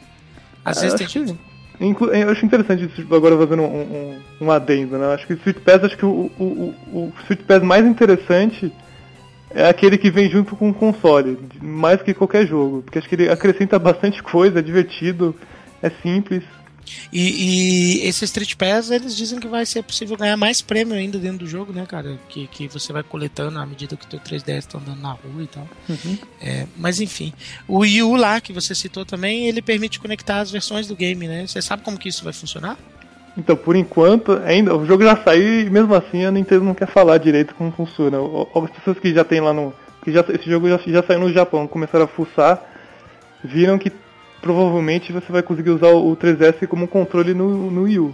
[0.64, 1.08] às É, vezes tem.
[1.08, 1.51] que-
[1.82, 5.14] Inclu- Eu acho interessante isso, agora fazendo um, um, um adendo, né?
[5.14, 8.72] Acho que o Street Pass, acho que o, o, o, o Street Pass mais interessante
[9.50, 13.16] é aquele que vem junto com o console, mais que qualquer jogo, porque acho que
[13.16, 15.36] ele acrescenta bastante coisa, é divertido,
[15.82, 16.44] é simples.
[17.12, 21.18] E, e esse Street Pass, eles dizem que vai ser possível ganhar mais prêmio ainda
[21.18, 22.20] dentro do jogo, né, cara?
[22.30, 25.44] Que, que você vai coletando à medida que o teu 3DS tá andando na rua
[25.44, 25.68] e tal.
[26.42, 27.34] É, mas enfim,
[27.68, 31.28] o Wii U lá, que você citou também, ele permite conectar as versões do game,
[31.28, 31.46] né?
[31.48, 32.78] Você sabe como que isso vai funcionar?
[33.38, 36.88] Então, por enquanto, ainda o jogo já saiu e mesmo assim a Nintendo não quer
[36.88, 38.18] falar direito como funciona.
[38.54, 39.74] As pessoas que já tem lá no.
[40.04, 42.62] que já, esse jogo já, já saiu no Japão, começaram a fuçar,
[43.44, 43.92] viram que
[44.42, 48.14] provavelmente você vai conseguir usar o 3DS como controle no, no Wii U.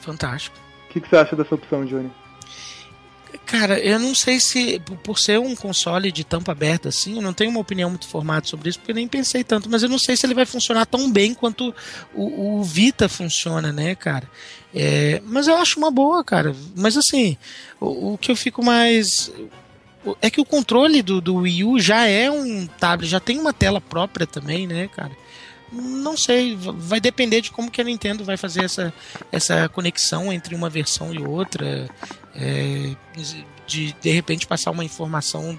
[0.00, 0.56] Fantástico.
[0.88, 2.10] O que, que você acha dessa opção, Johnny?
[3.44, 7.32] Cara, eu não sei se, por- ser um console de tampa aberta assim, eu não
[7.32, 9.98] tenho uma opinião muito formada sobre isso, porque eu nem pensei tanto, mas eu não
[9.98, 11.74] sei se ele vai funcionar tão bem quanto
[12.14, 14.28] o, o Vita funciona, né, cara?
[14.74, 16.54] É, mas eu acho uma boa, cara.
[16.76, 17.36] Mas assim,
[17.80, 19.32] o, o que eu fico mais.
[20.22, 23.52] É que o controle do, do Wii U já é um tablet, já tem uma
[23.52, 25.12] tela própria também, né, cara?
[25.72, 28.92] Não sei, vai depender de como que a Nintendo vai fazer essa,
[29.30, 31.88] essa conexão entre uma versão e outra.
[32.34, 32.96] é,
[33.66, 35.58] de de repente passar uma informação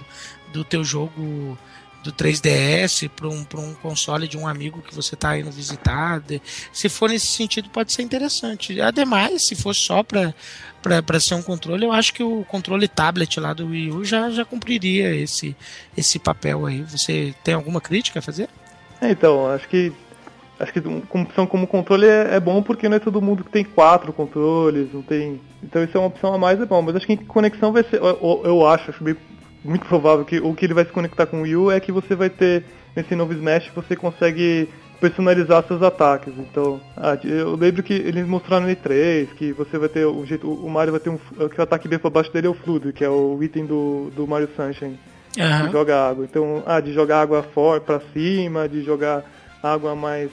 [0.51, 1.57] do teu jogo
[2.03, 6.23] do 3DS para um, um console de um amigo que você está indo visitar.
[6.71, 8.79] Se for nesse sentido, pode ser interessante.
[8.79, 13.53] Ademais, se for só para ser um controle, eu acho que o controle tablet lá
[13.53, 15.55] do Wii U já, já cumpriria esse,
[15.95, 16.81] esse papel aí.
[16.83, 18.49] Você tem alguma crítica a fazer?
[19.01, 19.93] É, então, acho que
[20.59, 23.49] acho que como opção como controle é, é, bom porque não é todo mundo que
[23.49, 25.39] tem quatro controles, não tem.
[25.63, 27.95] Então isso é uma opção a mais é bom, mas acho que conexão vai ser.
[28.01, 29.03] Eu, eu acho, acho
[29.63, 31.91] muito provável que o que ele vai se conectar com o Wii U é que
[31.91, 34.67] você vai ter nesse novo Smash você consegue
[34.99, 36.33] personalizar seus ataques.
[36.37, 40.51] Então, ah, eu lembro que eles mostraram no E3 que você vai ter o jeito,
[40.51, 42.91] o Mario vai ter um que o ataque bem para baixo dele é o Fluido,
[42.91, 44.99] que é o item do, do Mario Sunshine.
[45.39, 45.67] Uhum.
[45.67, 46.25] Que joga água.
[46.25, 49.23] Então, ah, de jogar água for para cima, de jogar
[49.63, 50.29] água mais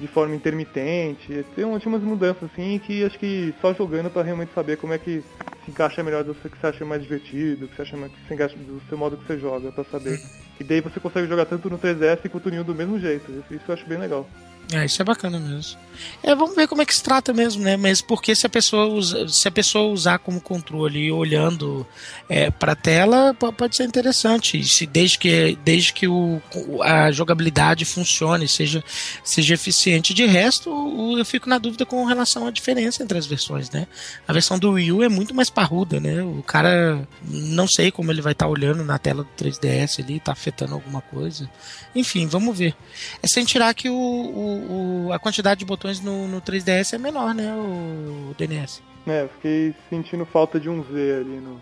[0.00, 1.44] de forma intermitente.
[1.54, 5.22] Tem, umas mudanças assim que acho que só jogando para realmente saber como é que
[5.64, 8.34] se encaixa melhor do que você acha mais divertido, que você acha mais que se
[8.34, 10.20] encaixa do seu modo que você joga, para saber.
[10.60, 13.44] E daí você consegue jogar tanto no 3DS quanto no New do mesmo jeito.
[13.50, 14.28] Isso eu acho bem legal.
[14.72, 15.78] É, isso é bacana mesmo.
[16.22, 17.76] É, vamos ver como é que se trata mesmo, né?
[17.76, 21.86] Mas porque se a pessoa usa, se a pessoa usar como controle olhando
[22.28, 24.62] é, para a tela, pode ser interessante.
[24.64, 26.40] Se desde que desde que o,
[26.82, 28.82] a jogabilidade funcione, seja
[29.22, 30.12] seja eficiente.
[30.12, 30.70] De resto,
[31.16, 33.86] eu fico na dúvida com relação à diferença entre as versões, né?
[34.26, 36.22] A versão do Wii U é muito mais parruda, né?
[36.22, 40.20] O cara não sei como ele vai estar tá olhando na tela do 3DS ali,
[40.20, 41.48] tá afetando alguma coisa.
[41.94, 42.74] Enfim, vamos ver.
[43.22, 46.98] É sem tirar que o, o, o a quantidade de botões no, no 3DS é
[46.98, 48.82] menor, né, o, DNS.
[49.06, 51.58] É, fiquei sentindo falta de um Z ali no,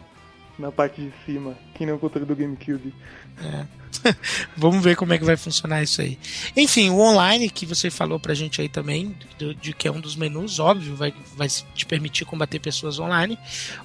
[0.59, 2.95] na parte de cima, que nem o controle do GameCube.
[3.43, 3.67] É.
[4.57, 6.19] Vamos ver como é que vai funcionar isso aí.
[6.57, 10.01] Enfim, o online que você falou pra gente aí também, de, de, que é um
[10.01, 13.39] dos menus, óbvio, vai, vai te permitir combater pessoas online.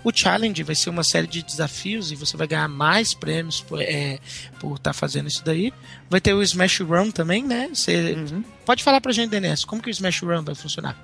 [0.04, 3.82] O challenge vai ser uma série de desafios e você vai ganhar mais prêmios por
[3.82, 4.20] é,
[4.54, 5.74] estar tá fazendo isso daí.
[6.10, 7.70] Vai ter o Smash Run também, né?
[7.74, 8.44] Você uhum.
[8.66, 10.98] pode falar pra gente, DNS, como que o Smash Run vai funcionar?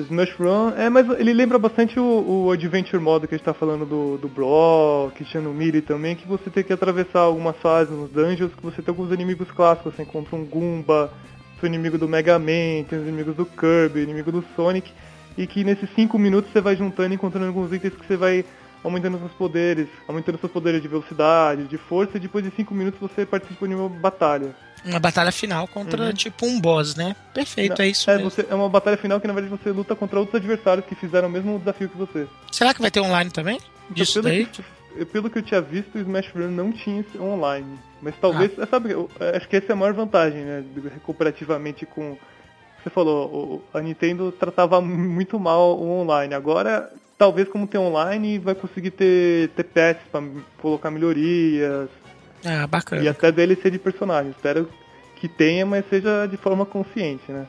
[0.00, 3.54] Smash Run, é, mas ele lembra bastante o, o Adventure Mode que a gente tá
[3.54, 5.22] falando do, do Brock,
[5.54, 9.10] Miri também, que você tem que atravessar algumas fases nos dungeons, que você tem alguns
[9.10, 11.10] inimigos clássicos, você encontra um Goomba,
[11.62, 14.92] o inimigo do Mega Man, tem os inimigos do Kirby, inimigo do Sonic,
[15.38, 18.44] e que nesses 5 minutos você vai juntando e encontrando alguns itens que você vai
[18.84, 23.00] aumentando seus poderes, aumentando seus poderes de velocidade, de força, e depois de 5 minutos
[23.00, 24.54] você participa de uma batalha
[24.84, 26.12] uma batalha final contra uhum.
[26.12, 27.16] tipo um boss, né?
[27.34, 28.18] Perfeito, é isso é.
[28.18, 31.28] Você, é uma batalha final que na verdade você luta contra outros adversários que fizeram
[31.28, 32.26] o mesmo desafio que você.
[32.52, 33.56] Será que vai ter online também?
[33.56, 34.46] Então, Disso pelo daí?
[34.46, 37.78] Que, pelo que eu tinha visto, o Smash Run não tinha online.
[38.00, 38.66] Mas talvez, ah.
[38.66, 40.64] sabe, eu, acho que essa é a maior vantagem, né?
[40.94, 42.16] Recuperativamente com.
[42.82, 46.34] Você falou, a Nintendo tratava muito mal o online.
[46.34, 50.22] Agora, talvez como tem online, vai conseguir ter, ter patches pra
[50.58, 51.88] colocar melhorias,
[52.46, 53.02] ah, bacana.
[53.02, 54.30] E até DLC de personagem.
[54.30, 54.68] Espero
[55.16, 57.46] que tenha, mas seja de forma consciente, né?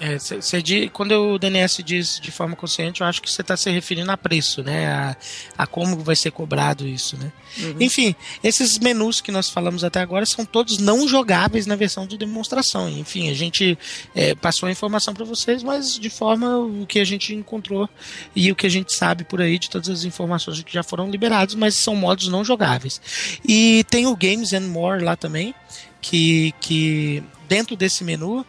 [0.00, 3.40] É, cê, cê de, quando o DNS diz de forma consciente, eu acho que você
[3.40, 4.86] está se referindo a preço, né?
[4.86, 5.16] A,
[5.56, 7.32] a, como vai ser cobrado isso, né?
[7.58, 7.76] Uhum.
[7.80, 12.16] Enfim, esses menus que nós falamos até agora são todos não jogáveis na versão de
[12.16, 12.88] demonstração.
[12.88, 13.76] Enfim, a gente
[14.14, 17.88] é, passou a informação para vocês, mas de forma o que a gente encontrou
[18.36, 21.10] e o que a gente sabe por aí de todas as informações que já foram
[21.10, 23.00] liberados, mas são modos não jogáveis.
[23.44, 25.54] E tem o Games and More lá também,
[26.00, 28.46] que, que dentro desse menu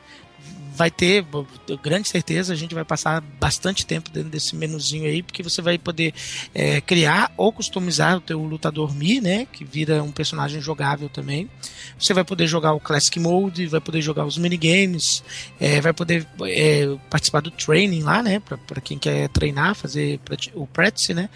[0.80, 1.26] vai ter,
[1.84, 5.78] grande certeza, a gente vai passar bastante tempo dentro desse menuzinho aí, porque você vai
[5.78, 6.14] poder
[6.56, 11.50] é, criar ou customizar o teu lutador Mi, né, que vira um personagem jogável também.
[12.00, 15.22] Você vai poder jogar o Classic Mode, vai poder jogar os minigames,
[15.60, 20.18] é, vai poder é, participar do training lá, né, para quem quer treinar, fazer
[20.56, 21.30] o practice, né,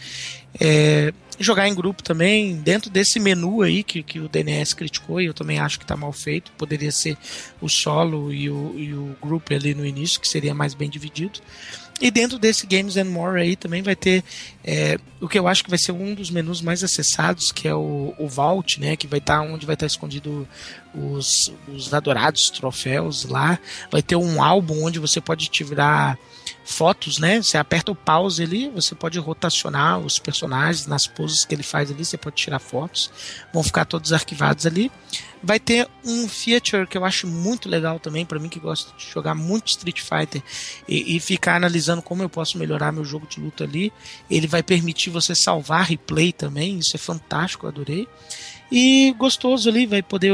[0.60, 5.26] é, jogar em grupo também, dentro desse menu aí que, que o DNS criticou, e
[5.26, 7.18] eu também acho que está mal feito, poderia ser
[7.60, 11.40] o solo e o, e o grupo ali no início, que seria mais bem dividido.
[12.02, 14.24] E dentro desse Games and More aí também vai ter
[14.64, 17.76] é, o que eu acho que vai ser um dos menus mais acessados, que é
[17.76, 18.96] o, o Vault, né?
[18.96, 20.48] Que vai estar tá onde vai estar tá escondido
[20.96, 23.60] os, os adorados troféus lá.
[23.92, 26.18] Vai ter um álbum onde você pode tirar
[26.64, 27.42] fotos, né?
[27.42, 31.92] Você aperta o pause ali, você pode rotacionar os personagens nas poses que ele faz
[31.92, 33.12] ali, você pode tirar fotos,
[33.54, 34.92] vão ficar todos arquivados ali.
[35.46, 39.06] Vai ter um feature que eu acho muito legal também, para mim que gosta de
[39.12, 40.42] jogar muito Street Fighter
[40.88, 43.92] e, e, ficar analisando como eu posso melhorar meu jogo de luta ali.
[44.32, 48.08] Ele vai permitir você salvar replay também, isso é fantástico, adorei.
[48.72, 50.32] E gostoso ali, vai poder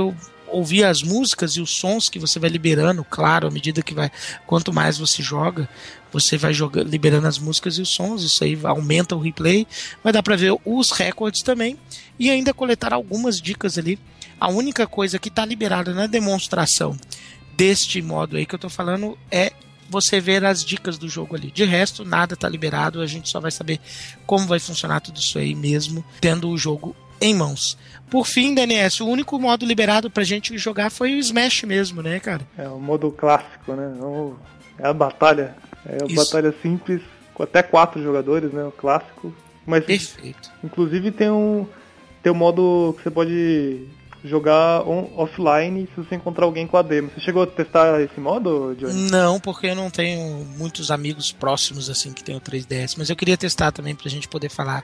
[0.47, 4.11] ouvir as músicas e os sons que você vai liberando, claro, à medida que vai.
[4.45, 5.69] Quanto mais você joga,
[6.11, 9.65] você vai jogando, liberando as músicas e os sons, isso aí aumenta o replay.
[10.03, 11.77] Vai dar para ver os recordes também
[12.19, 13.97] e ainda coletar algumas dicas ali.
[14.37, 16.97] A única coisa que está liberada na demonstração
[17.55, 19.53] deste modo aí que eu tô falando é
[19.89, 21.51] você ver as dicas do jogo ali.
[21.51, 23.79] De resto, nada tá liberado, a gente só vai saber
[24.25, 27.77] como vai funcionar tudo isso aí mesmo, tendo o jogo em mãos.
[28.09, 32.19] Por fim, DNS, o único modo liberado pra gente jogar foi o Smash mesmo, né,
[32.19, 32.47] cara?
[32.57, 33.93] É o modo clássico, né?
[34.79, 35.55] É a batalha.
[35.85, 36.15] É a Isso.
[36.15, 37.01] batalha simples,
[37.33, 38.63] com até quatro jogadores, né?
[38.63, 39.33] O clássico.
[39.65, 40.49] Mas, Perfeito.
[40.63, 41.67] Inclusive tem um,
[42.23, 43.87] tem um modo que você pode
[44.23, 47.09] jogar on, offline se você encontrar alguém com a demo.
[47.13, 49.09] Você chegou a testar esse modo, Johnny?
[49.09, 53.15] Não, porque eu não tenho muitos amigos próximos assim que tem o 3DS, mas eu
[53.15, 54.83] queria testar também pra gente poder falar.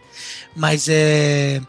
[0.55, 1.61] Mas é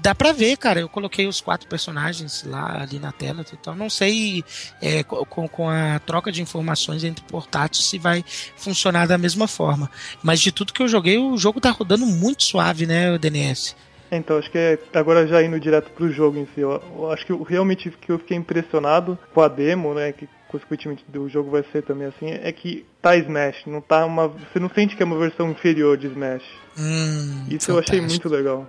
[0.00, 0.80] dá pra ver, cara.
[0.80, 3.74] Eu coloquei os quatro personagens lá ali na tela e tal.
[3.74, 4.44] Não sei
[4.80, 8.24] é, com, com a troca de informações entre portáteis se vai
[8.56, 9.90] funcionar da mesma forma.
[10.22, 13.76] Mas de tudo que eu joguei, o jogo tá rodando muito suave, né, o DNS?
[14.10, 17.24] Então, acho que é, agora já indo direto pro jogo em si, eu, eu acho
[17.24, 21.50] que eu, realmente que eu fiquei impressionado com a demo, né, que consequentemente o jogo
[21.50, 25.02] vai ser também assim, é que tá Smash, não tá uma, você não sente que
[25.02, 26.42] é uma versão inferior de Smash.
[26.76, 27.72] Hum, Isso fantástico.
[27.72, 28.68] eu achei muito legal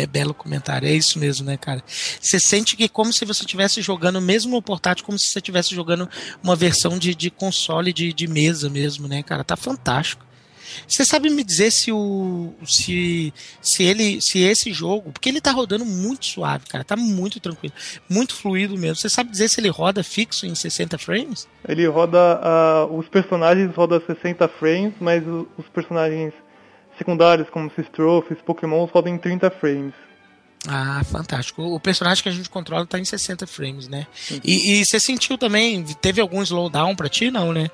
[0.00, 0.88] é belo comentário.
[0.88, 1.82] É isso mesmo, né, cara?
[1.86, 5.38] Você sente que é como se você estivesse jogando, mesmo no portátil, como se você
[5.38, 6.08] estivesse jogando
[6.42, 9.44] uma versão de, de console de, de mesa mesmo, né, cara?
[9.44, 10.23] Tá fantástico.
[10.86, 15.50] Você sabe me dizer se o se se ele se esse jogo, porque ele tá
[15.50, 17.74] rodando muito suave, cara, tá muito tranquilo,
[18.08, 18.96] muito fluido mesmo.
[18.96, 21.48] Você sabe dizer se ele roda fixo em 60 frames?
[21.66, 26.32] Ele roda uh, os personagens rodam 60 frames, mas os personagens
[26.98, 29.94] secundários como esses trophies, Pokémon rodam em 30 frames.
[30.66, 31.62] Ah, fantástico.
[31.62, 34.06] O personagem que a gente controla tá em 60 frames, né?
[34.42, 37.70] E, e, você sentiu também, teve algum slowdown pra ti, não, né?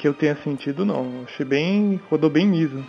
[0.00, 1.24] Que eu tenha sentido, não.
[1.26, 2.82] Achei bem, rodou bem liso.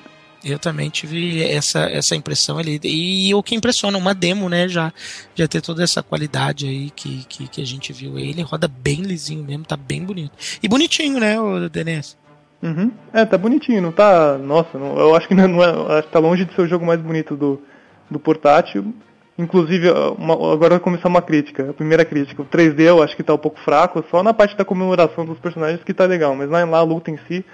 [0.45, 2.79] Eu também tive essa, essa impressão ali.
[2.85, 4.69] E o que impressiona, uma demo, né?
[4.69, 4.93] Já,
[5.35, 8.17] já ter toda essa qualidade aí que, que, que a gente viu.
[8.17, 10.31] Ele roda bem lisinho mesmo, tá bem bonito.
[10.63, 12.15] E bonitinho, né, o Denise?
[12.63, 12.93] Uhum.
[13.11, 14.37] É, tá bonitinho, não tá.
[14.37, 15.97] Nossa, não, eu acho que não é.
[15.97, 17.61] Acho que tá longe de ser o jogo mais bonito do,
[18.09, 18.95] do portátil.
[19.37, 21.69] Inclusive, uma, agora vai começar uma crítica.
[21.69, 22.41] A primeira crítica.
[22.41, 25.39] O 3D eu acho que tá um pouco fraco, só na parte da comemoração dos
[25.39, 26.35] personagens que tá legal.
[26.35, 27.45] Mas lá, lá a luta em si,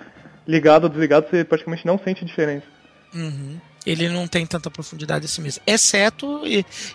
[0.47, 2.65] ligado ou desligado, você praticamente não sente diferença.
[3.13, 3.57] Uhum
[3.87, 5.63] ele não tem tanta profundidade assim mesmo.
[5.65, 6.41] Exceto,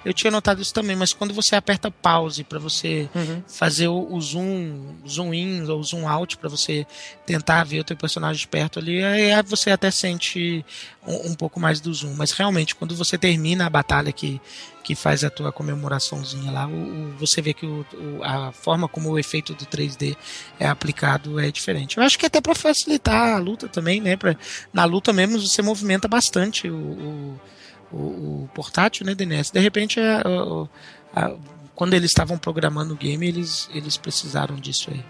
[0.04, 3.42] eu tinha notado isso também, mas quando você aperta pause para você uhum.
[3.48, 6.86] fazer o, o, zoom, zoom in ou zoom out para você
[7.24, 10.62] tentar ver o teu personagem de perto ali, aí você até sente
[11.06, 12.14] um, um, pouco mais do zoom.
[12.14, 14.38] Mas realmente, quando você termina a batalha que
[14.82, 18.88] que faz a tua comemoraçãozinha lá, o, o você vê que o, o, a forma
[18.88, 20.16] como o efeito do 3D
[20.58, 21.98] é aplicado é diferente.
[21.98, 24.16] Eu acho que até para facilitar a luta também, né?
[24.16, 24.36] Pra,
[24.72, 27.38] na luta mesmo você movimenta bastante o,
[27.92, 29.52] o, portátil, né, DNS?
[29.52, 30.22] De repente, a,
[31.14, 31.36] a,
[31.74, 35.04] quando eles estavam programando o game, eles, eles precisaram disso aí.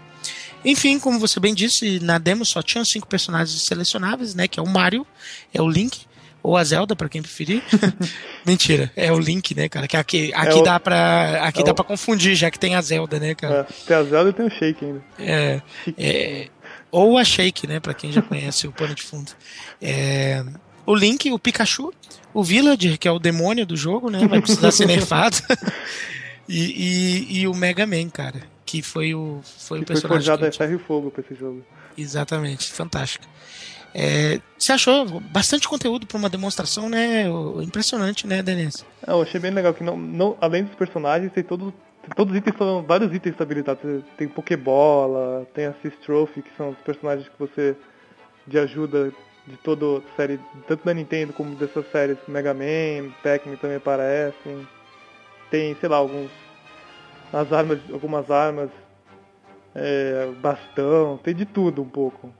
[0.65, 4.47] Enfim, como você bem disse, na demo só tinham cinco personagens selecionáveis, né?
[4.47, 5.05] Que é o Mario,
[5.53, 6.05] é o Link,
[6.43, 7.63] ou a Zelda, para quem preferir.
[8.45, 9.87] Mentira, é o Link, né, cara?
[9.87, 11.75] Que aqui, é aqui é dá para aqui é dá o...
[11.75, 13.65] para confundir, já que tem a Zelda, né, cara?
[13.69, 15.01] É, tem a Zelda e tem o Shake ainda.
[15.17, 15.61] É,
[15.97, 16.47] é
[16.91, 19.31] ou a Shake, né, para quem já conhece o pano de fundo.
[19.81, 20.43] É,
[20.85, 21.91] o Link, o Pikachu,
[22.33, 25.37] o Villager, que é o demônio do jogo, né, vai precisar ser nerfado.
[26.45, 30.09] E, e, e, o Mega Man, cara, que foi o foi que o personagem foi
[30.09, 30.57] forjado que...
[30.57, 31.63] ferro e fogo para esse jogo.
[31.97, 33.25] Exatamente, fantástico.
[33.93, 37.25] É, você achou bastante conteúdo para uma demonstração, né?
[37.61, 38.83] Impressionante, né, Denise?
[39.05, 41.73] É, eu achei bem legal que não, não, além dos personagens, tem todos
[42.15, 44.03] todos os itens são vários itens habilitados.
[44.17, 47.75] Tem Pokébola, tem Assist Trophy, que são os personagens que você
[48.45, 49.11] de ajuda
[49.47, 54.67] de toda a série, tanto da Nintendo como dessas séries Mega Man, Pac-Man também aparecem.
[55.49, 56.31] Tem, sei lá, alguns
[57.31, 58.69] as armas, algumas armas,
[59.73, 62.31] é, bastão, tem de tudo um pouco.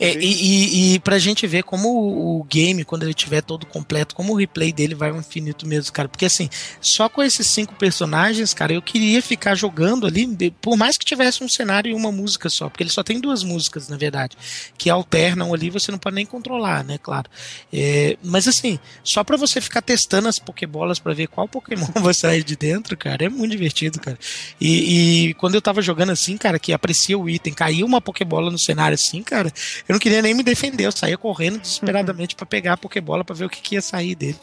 [0.00, 3.66] É, e, e, e pra gente ver como o, o, game, quando ele tiver todo
[3.66, 6.08] completo, como o replay dele vai ao infinito mesmo, cara.
[6.08, 6.48] Porque assim,
[6.80, 11.42] só com esses cinco personagens, cara, eu queria ficar jogando ali, por mais que tivesse
[11.42, 14.36] um cenário e uma música só, porque ele só tem duas músicas, na verdade,
[14.76, 17.28] que alternam ali, você não pode nem controlar, né, claro.
[17.72, 22.14] É, mas assim, só pra você ficar testando as Pokébolas pra ver qual Pokémon vai
[22.14, 24.18] sair de dentro, cara, é muito divertido, cara.
[24.60, 28.50] E, e quando eu tava jogando assim, cara, que aprecia o item, caiu uma Pokébola
[28.50, 29.52] no cenário assim, cara,
[29.88, 33.34] eu não queria nem me defender, eu saía correndo desesperadamente para pegar a Pokébola para
[33.34, 34.38] ver o que, que, ia sair dele.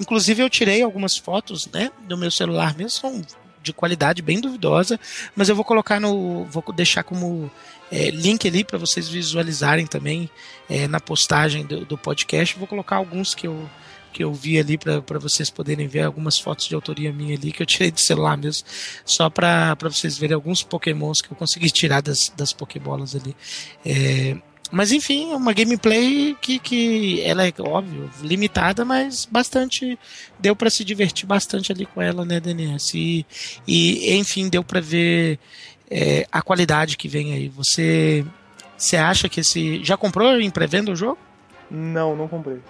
[0.00, 3.22] Inclusive eu tirei algumas fotos, né, do meu celular mesmo, são
[3.62, 4.98] de qualidade bem duvidosa,
[5.34, 6.44] mas eu vou colocar no.
[6.44, 7.50] vou deixar como
[7.90, 10.30] é, link ali para vocês visualizarem também
[10.68, 12.58] é, na postagem do, do, podcast.
[12.58, 13.68] Vou colocar alguns que eu,
[14.12, 17.62] que eu vi ali para vocês poderem ver algumas fotos de autoria minha ali que
[17.62, 18.66] eu tirei do celular mesmo,
[19.04, 23.36] só para vocês verem alguns pokémons que eu consegui tirar das, das pokébolas ali.
[23.84, 24.36] É,
[24.70, 29.98] mas enfim, é uma gameplay que, que ela é, óbvio, limitada, mas bastante.
[30.38, 32.94] Deu para se divertir bastante ali com ela, né, DNS?
[32.94, 33.26] E,
[33.66, 35.38] e enfim, deu para ver
[35.90, 37.48] é, a qualidade que vem aí.
[37.48, 38.24] Você,
[38.76, 39.82] você acha que esse.
[39.82, 41.18] Já comprou em pré-venda o jogo?
[41.70, 42.60] Não, não comprei.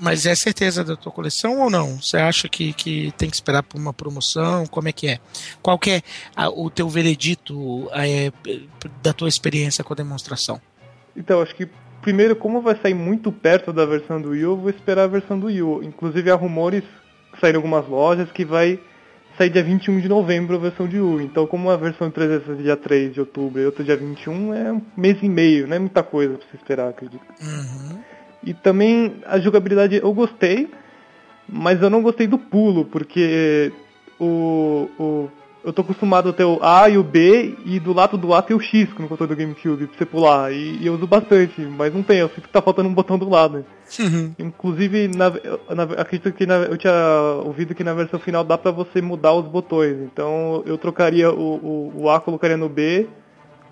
[0.00, 2.00] Mas é certeza da tua coleção ou não?
[2.00, 4.66] Você acha que, que tem que esperar por uma promoção?
[4.66, 5.18] Como é que é?
[5.62, 6.02] Qual que é
[6.34, 8.32] a, o teu veredito é,
[9.02, 10.60] da tua experiência com a demonstração?
[11.16, 11.68] Então, acho que
[12.02, 15.38] primeiro, como vai sair muito perto da versão do Wii, eu vou esperar a versão
[15.38, 15.86] do Wii.
[15.86, 16.84] Inclusive há rumores
[17.32, 18.78] que saíram algumas lojas que vai
[19.38, 21.24] sair dia 21 de novembro a versão de Wii.
[21.26, 24.54] Então, como a versão de 3 é dia 3 de outubro e outra dia 21,
[24.54, 27.24] é um mês e meio, não é muita coisa pra você esperar, acredito.
[27.40, 27.98] Uhum.
[28.44, 30.68] E também a jogabilidade eu gostei,
[31.48, 33.72] mas eu não gostei do pulo, porque
[34.20, 35.30] o, o
[35.64, 38.42] eu tô acostumado a ter o A e o B, e do lado do A
[38.42, 40.52] tem o X no controle do GameCube pra você pular.
[40.52, 43.18] E, e, eu uso bastante, mas não tem, eu sinto que tá faltando um botão
[43.18, 43.64] do lado.
[43.98, 44.34] Uhum.
[44.38, 45.30] Inclusive, na,
[45.74, 46.92] na, acredito que na, eu tinha
[47.44, 49.96] ouvido que na versão final dá pra você mudar os botões.
[50.00, 53.08] Então eu trocaria o, o, o A, colocaria no B,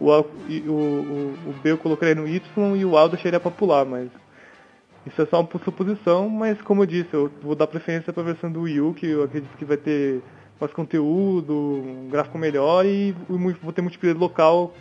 [0.01, 3.39] o, a, o, o, o B eu colocaria no Y e o A eu deixaria
[3.39, 4.09] pra pular, mas.
[5.05, 8.51] Isso é só uma suposição, mas como eu disse, eu vou dar preferência pra versão
[8.53, 10.23] do Wii U, que eu acredito que vai ter
[10.61, 13.13] mais conteúdo, um gráfico melhor e
[13.63, 14.75] vou ter multiplayer local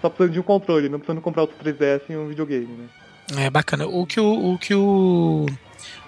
[0.00, 2.88] só precisando de um controle, não precisando comprar outro 3DS em um videogame, né?
[3.44, 3.86] É bacana.
[3.86, 5.46] O que o, o que o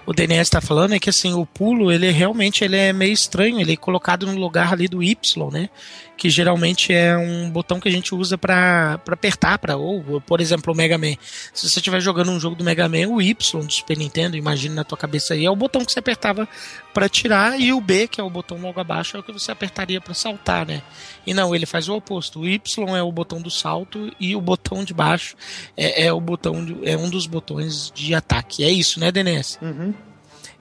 [0.05, 3.59] o DNS está falando é que assim o pulo ele realmente ele é meio estranho
[3.59, 5.69] ele é colocado no lugar ali do Y né?
[6.15, 10.71] Que geralmente é um botão que a gente usa para apertar para ou por exemplo
[10.71, 11.15] o Mega Man.
[11.53, 14.75] Se você estiver jogando um jogo do Mega Man o Y do Super Nintendo imagine
[14.75, 16.47] na tua cabeça aí é o botão que você apertava
[16.93, 19.51] para tirar e o B que é o botão logo abaixo é o que você
[19.51, 20.81] apertaria para saltar né?
[21.25, 22.41] E não ele faz o oposto.
[22.41, 25.35] O Y é o botão do salto e o botão de baixo
[25.77, 28.63] é, é o botão de, é um dos botões de ataque.
[28.63, 29.92] É isso né DNS uhum.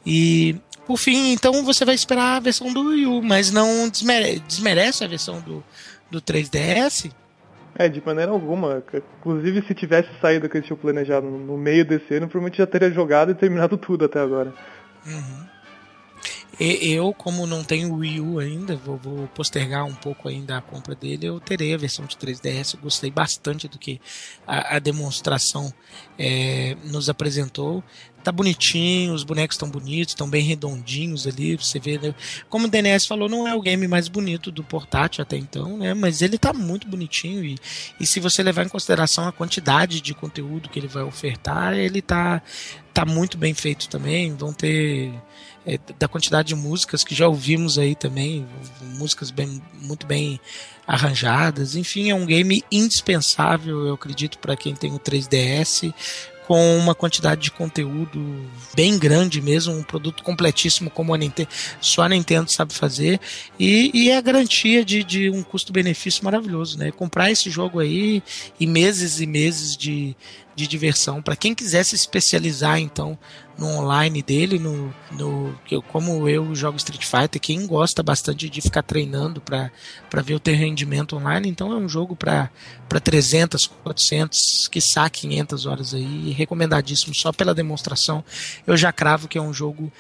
[0.05, 4.40] E por fim, então você vai esperar a versão do Wii U, mas não desmere
[4.40, 5.62] desmerece a versão do,
[6.11, 7.11] do 3DS?
[7.74, 8.82] É, de maneira alguma.
[9.20, 12.66] Inclusive, se tivesse saído o que eles tinham planejado no meio desse ano, provavelmente já
[12.66, 14.53] teria jogado e terminado tudo até agora.
[15.07, 15.53] Uhum.
[16.61, 20.94] Eu, como não tenho Wii U ainda, vou, vou, postergar um pouco ainda a compra
[20.94, 21.26] dele.
[21.26, 22.74] Eu terei a versão de 3DS.
[22.74, 24.00] Eu gostei bastante do que
[24.46, 25.72] a, a demonstração
[26.18, 27.82] é, nos apresentou
[28.22, 32.14] tá bonitinho, os bonecos estão bonitos, estão bem redondinhos ali, você vê, né?
[32.48, 35.92] Como o DNS falou, não é o game mais bonito do portátil até então, né?
[35.94, 37.58] Mas ele tá muito bonitinho e,
[37.98, 42.00] e se você levar em consideração a quantidade de conteúdo que ele vai ofertar, ele
[42.00, 42.40] tá,
[42.94, 45.12] tá muito bem feito também, vão ter
[45.66, 48.46] é, da quantidade de músicas que já ouvimos aí também,
[48.98, 50.40] músicas bem, muito bem
[50.86, 51.76] arranjadas.
[51.76, 55.92] Enfim, é um game indispensável, eu acredito, para quem tem o 3DS
[56.53, 61.48] com uma quantidade de conteúdo bem grande mesmo, um produto completíssimo como a Nintendo,
[61.80, 63.18] só a Nintendo sabe fazer,
[63.59, 66.92] e, e é a garantia de, de um custo-benefício maravilhoso, né?
[66.92, 68.22] Comprar esse jogo aí
[68.61, 70.14] e meses e meses de,
[70.55, 71.22] de diversão.
[71.22, 73.18] Para quem quiser se especializar, então,
[73.59, 75.55] no online dele, no, no
[75.88, 80.55] como eu jogo Street Fighter, quem gosta bastante de ficar treinando para ver o teu
[80.55, 82.50] rendimento online, então é um jogo para
[82.88, 88.24] 300, 400, quiçá 500 horas aí, recomendadíssimo só pela demonstração.
[88.66, 89.92] Eu já cravo que é um jogo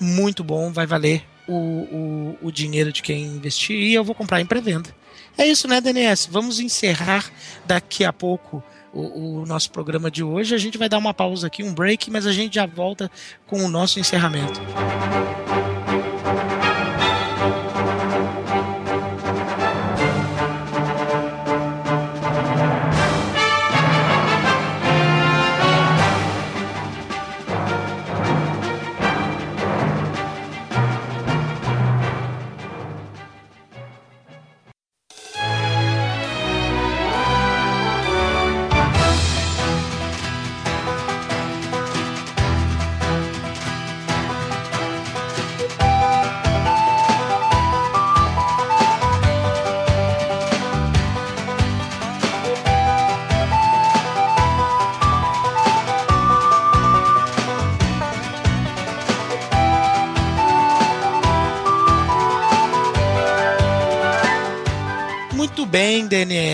[0.00, 4.40] muito bom, vai valer o, o, o dinheiro de quem investir e eu vou comprar
[4.40, 4.94] em pré-venda.
[5.36, 6.28] É isso, né, DNS?
[6.30, 7.30] Vamos encerrar
[7.64, 8.62] daqui a pouco
[8.92, 10.54] o, o, nosso programa de hoje.
[10.54, 13.10] A gente vai dar uma pausa aqui, um break, mas a gente já volta
[13.46, 14.60] com o nosso encerramento.
[14.60, 16.51] bem,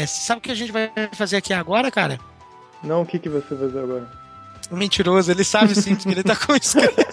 [0.09, 2.19] Sabe o que a gente vai fazer aqui agora, cara?
[2.83, 4.09] Não, o que, que você vai fazer agora?
[4.71, 6.95] Mentiroso, ele sabe sim que ele tá com script.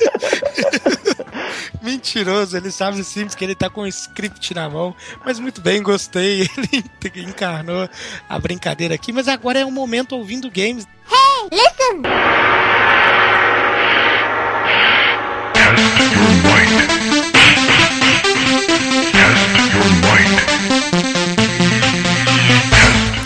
[1.82, 4.96] Mentiroso, ele sabe sim que ele tá com o script na mão.
[5.24, 6.50] Mas muito bem, gostei.
[7.04, 7.88] Ele encarnou
[8.28, 9.14] a brincadeira aqui.
[9.14, 10.88] Mas agora é um momento ouvindo games.
[11.08, 12.02] Hey, listen!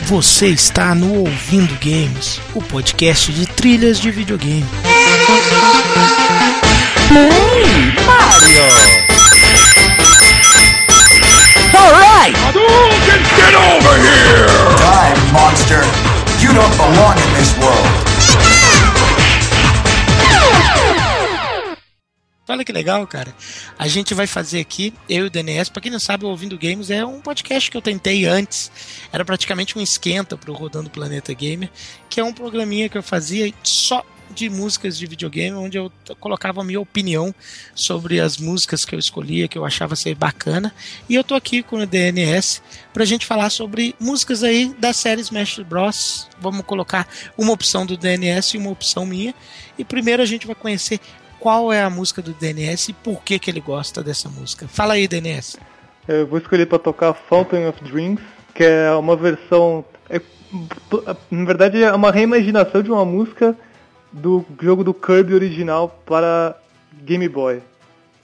[0.10, 4.66] Você está no Ouvindo Games, o podcast de trilhas de videogame.
[7.12, 8.64] Hey, Mario!
[11.76, 12.36] Alright!
[13.36, 14.48] Get over here!
[14.80, 15.84] Die, monster!
[16.42, 18.09] You don't belong in this world!
[22.50, 23.32] Olha que legal, cara.
[23.78, 26.58] A gente vai fazer aqui, eu e o DNS, pra quem não sabe, o Ouvindo
[26.58, 28.72] Games é um podcast que eu tentei antes.
[29.14, 31.70] Era praticamente um esquenta pro Rodando Planeta Gamer,
[32.10, 36.62] que é um programinha que eu fazia só de músicas de videogame, onde eu colocava
[36.62, 37.34] a minha opinião
[37.76, 40.74] sobre as músicas que eu escolhia, que eu achava ser bacana.
[41.08, 45.22] E eu tô aqui com o DNS pra gente falar sobre músicas aí da série
[45.22, 46.28] Smash Bros.
[46.40, 49.36] Vamos colocar uma opção do DNS e uma opção minha.
[49.78, 51.00] E primeiro a gente vai conhecer
[51.40, 54.68] qual é a música do DNS e por que, que ele gosta dessa música.
[54.68, 55.58] Fala aí, DNS.
[56.08, 58.22] Eu vou escolher para tocar Fountain of Dreams,
[58.54, 59.86] que é uma versão.
[60.10, 60.20] É,
[61.30, 63.56] na verdade, é uma reimaginação de uma música
[64.12, 66.56] do jogo do Kirby original para
[67.04, 67.62] Game Boy.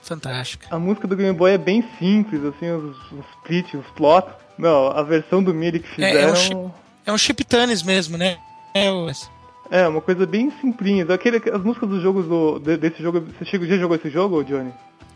[0.01, 0.67] Fantástica.
[0.69, 4.27] A música do Game Boy é bem simples, assim, os, os split, os plot.
[4.57, 6.19] Não, a versão do MIDI que fizeram.
[6.19, 6.71] É, é um, chip,
[7.07, 7.45] é um chip
[7.85, 8.37] mesmo, né?
[8.73, 9.29] É, Wes?
[9.69, 11.05] É, uma coisa bem simplinha.
[11.11, 13.21] Aquele, as músicas dos jogos do, desse jogo.
[13.21, 14.71] Você chegou, já jogou esse jogo, Johnny?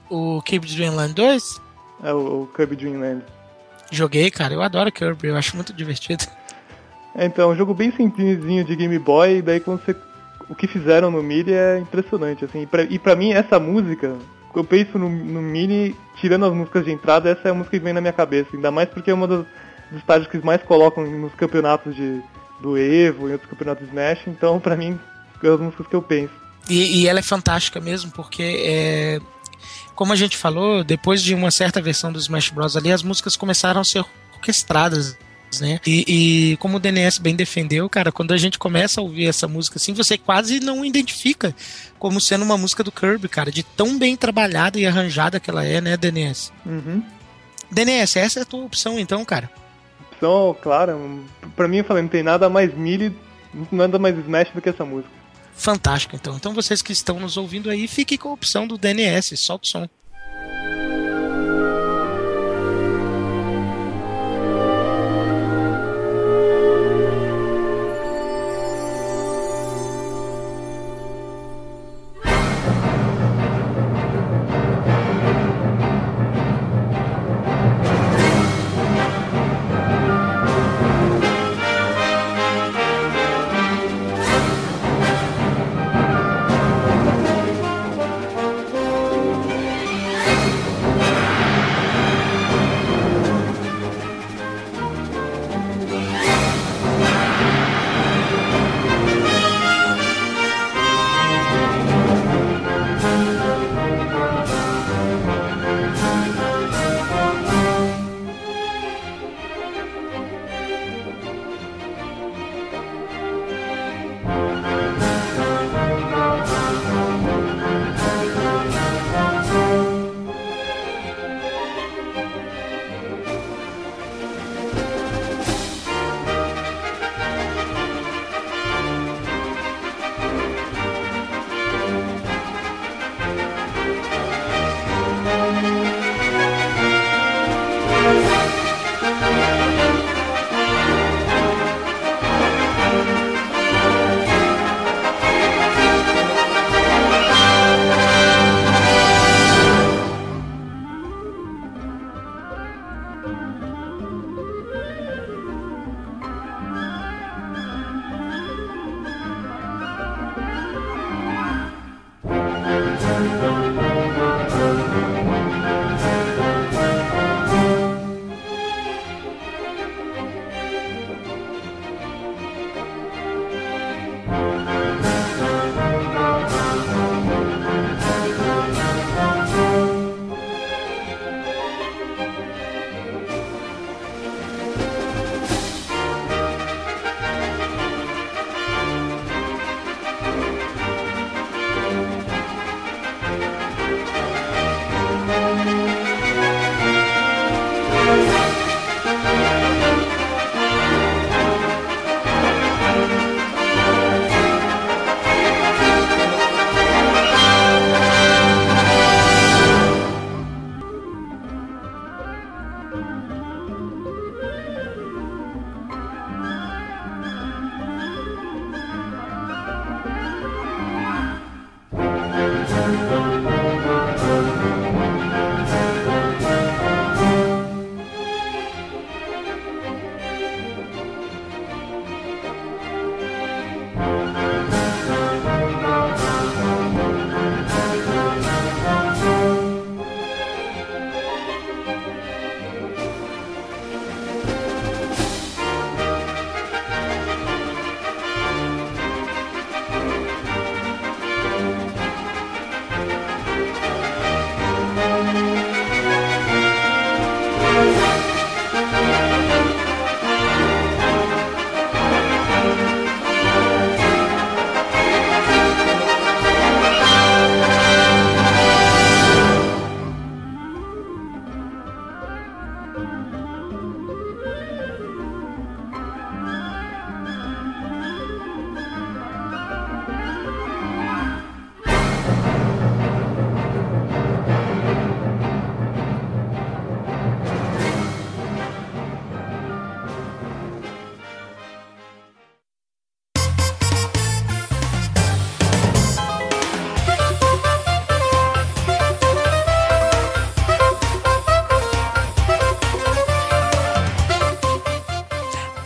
[0.10, 1.62] O Kirby Dream Land 2?
[2.04, 3.24] É, o, o Kirby Dream Land.
[3.91, 4.54] Joguei, cara.
[4.54, 6.26] Eu adoro Kirby, eu acho muito divertido.
[7.16, 9.95] É, então, é um jogo bem simplinho de Game Boy, e daí quando você.
[10.50, 12.64] O que fizeram no MIDI é impressionante, assim.
[12.64, 14.16] E pra, e pra mim, essa música,
[14.56, 17.84] eu penso no, no MIDI, tirando as músicas de entrada, essa é a música que
[17.84, 18.50] vem na minha cabeça.
[18.54, 19.45] Ainda mais porque é uma das,
[19.91, 22.20] dos estágios que mais colocam nos campeonatos de,
[22.62, 24.99] do Evo e outros campeonatos Smash, então pra mim
[25.43, 26.34] é as músicas que eu penso.
[26.70, 29.20] E, e ela é fantástica mesmo, porque é,
[29.95, 32.78] como a gente falou, depois de uma certa versão do Smash Bros.
[32.78, 34.03] ali, as músicas começaram a ser
[34.34, 35.18] orquestradas.
[35.60, 35.80] Né?
[35.86, 36.05] E,
[36.51, 39.78] e, como o DNS bem defendeu, cara, quando a gente começa a ouvir essa música
[39.78, 41.55] assim, você quase não identifica
[41.97, 45.66] como sendo uma música do Kirby, cara, de tão bem trabalhada e arranjada que ela
[45.66, 46.51] é, né, DNS?
[46.64, 47.03] Uhum.
[47.72, 49.49] DNS, essa é a tua opção então, cara
[50.20, 51.24] opção, claro.
[51.55, 53.15] Pra mim, eu falei, não tem nada mais melee,
[53.72, 55.11] nada mais Smash do que essa música.
[55.53, 56.36] Fantástico, então.
[56.36, 59.67] Então vocês que estão nos ouvindo aí, fiquem com a opção do DNS, solta o
[59.67, 59.89] som.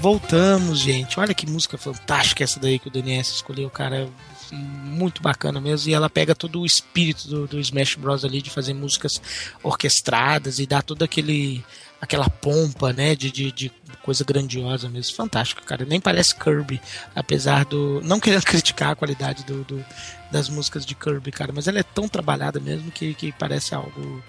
[0.04, 1.18] Voltamos, gente.
[1.18, 4.10] Olha que música fantástica essa daí que o DNS escolheu, cara.
[4.52, 5.90] Muito bacana mesmo.
[5.90, 8.26] E ela pega todo o espírito do, do Smash Bros.
[8.26, 9.22] ali de fazer músicas
[9.64, 11.64] orquestradas e dá todo aquele
[12.02, 15.16] aquela pompa, né, de, de, de, coisa grandiosa mesmo.
[15.16, 15.86] Fantástico, cara.
[15.86, 16.82] Nem parece Kirby,
[17.16, 18.02] apesar do.
[18.04, 19.86] Não querendo criticar a qualidade do, do,
[20.30, 24.22] das músicas de Kirby, cara, mas ela é tão trabalhada mesmo que, que parece algo.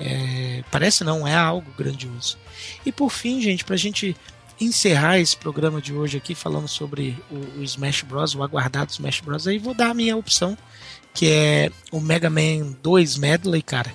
[0.00, 2.36] É, parece não, é algo grandioso.
[2.84, 4.16] E por fim, gente, pra gente
[4.60, 9.20] encerrar esse programa de hoje aqui falando sobre o, o Smash Bros, o aguardado Smash
[9.20, 10.56] Bros, aí vou dar a minha opção,
[11.14, 13.92] que é o Mega Man 2 Medley, cara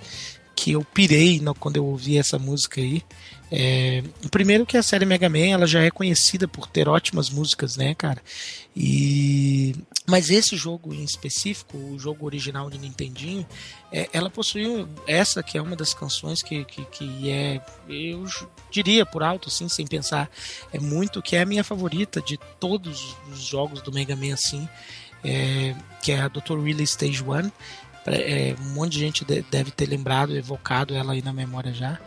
[0.55, 3.03] que eu pirei no, quando eu ouvi essa música aí.
[3.51, 4.01] É,
[4.31, 7.93] primeiro que a série Mega Man ela já é conhecida por ter ótimas músicas, né,
[7.93, 8.21] cara?
[8.75, 9.75] E
[10.05, 13.45] mas esse jogo em específico, o jogo original de Nintendinho,
[13.91, 18.25] é, ela possui essa que é uma das canções que, que, que é, eu
[18.69, 20.29] diria por alto, assim, sem pensar,
[20.71, 24.69] é muito que é a minha favorita de todos os jogos do Mega Man, assim,
[25.23, 26.59] é, que é a Dr.
[26.61, 27.51] Really Stage 1
[28.07, 31.97] é, um monte de gente deve ter lembrado, evocado ela aí na memória já.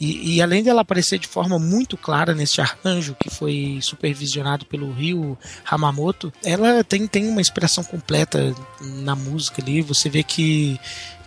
[0.00, 4.90] E, e, além dela aparecer de forma muito clara nesse arranjo que foi supervisionado pelo
[4.92, 5.38] Rio
[5.70, 9.82] Hamamoto, ela tem, tem uma inspiração completa na música ali.
[9.82, 10.80] Você vê que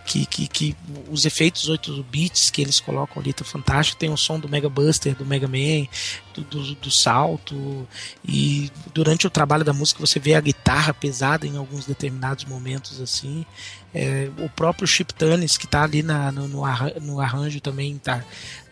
[0.06, 0.76] que, que, que,
[1.10, 3.98] os efeitos 8 bits que eles colocam ali tá fantástico.
[3.98, 5.86] Tem o som do Mega Buster, do Mega Man,
[6.32, 7.86] do, do, do, salto.
[8.24, 13.00] E durante o trabalho da música você vê a guitarra pesada em alguns determinados momentos
[13.00, 13.44] assim.
[13.92, 18.22] É, o próprio Chip Tunis, que está ali na, no, no, arranjo, também tá,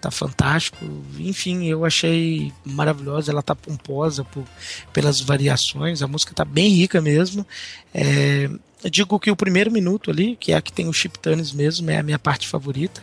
[0.01, 0.85] tá fantástico.
[1.19, 3.33] Enfim, eu achei maravilhosa.
[3.33, 4.45] Ela tá pomposa por,
[4.93, 6.01] pelas variações.
[6.01, 7.45] A música tá bem rica mesmo.
[7.93, 8.49] É,
[8.91, 11.91] digo que o primeiro minuto ali, que é a que tem o Chip Tunis mesmo,
[11.91, 13.03] é a minha parte favorita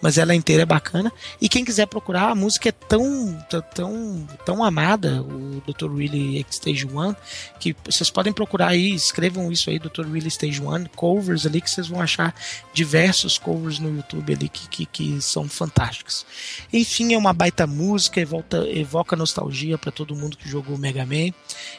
[0.00, 1.12] mas ela inteira é bacana.
[1.40, 3.38] E quem quiser procurar, a música é tão,
[3.74, 5.94] tão, tão amada, o Dr.
[5.94, 7.14] Really Stage 1,
[7.58, 10.06] que vocês podem procurar aí, escrevam isso aí, Dr.
[10.10, 12.34] Really Stage 1, covers ali, que vocês vão achar
[12.72, 16.24] diversos covers no YouTube ali que, que, que são fantásticos.
[16.72, 21.32] Enfim, é uma baita música, evoca, evoca nostalgia para todo mundo que jogou Mega Man.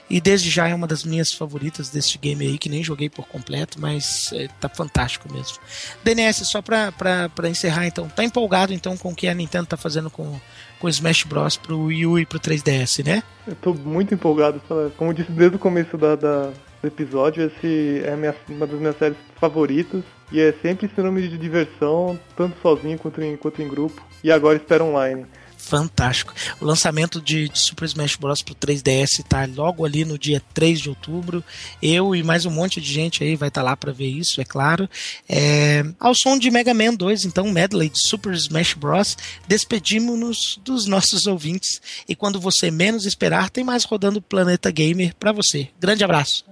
[0.09, 3.27] E desde já é uma das minhas favoritas deste game aí, que nem joguei por
[3.27, 5.57] completo, mas é, tá fantástico mesmo.
[6.03, 10.09] DNS, só para encerrar então, tá empolgado então com o que a Nintendo tá fazendo
[10.09, 10.39] com
[10.79, 13.21] com Smash Bros pro Wii U e pro 3DS, né?
[13.45, 14.59] Eu tô muito empolgado,
[14.97, 16.51] como disse desde o começo da, da
[16.81, 21.37] do episódio, esse é minha, uma das minhas séries favoritas e é sempre sinônimo de
[21.37, 24.01] diversão, tanto sozinho quanto em, quanto em grupo.
[24.23, 25.25] E agora espera online
[25.71, 26.33] fantástico.
[26.59, 28.41] O lançamento de, de, Super Smash Bros.
[28.41, 31.41] pro 3DS tá logo ali no dia 3 de outubro.
[31.81, 34.41] Eu e mais um monte de gente aí vai estar tá lá para ver isso,
[34.41, 34.89] é claro.
[35.29, 39.17] É, ao som de Mega Man 2, então, medley de Super Smash Bros.
[39.47, 41.81] Despedimos-nos dos nossos ouvintes.
[42.05, 45.69] E quando você menos esperar, tem mais rodando Planeta Gamer para você.
[45.79, 46.43] Grande abraço.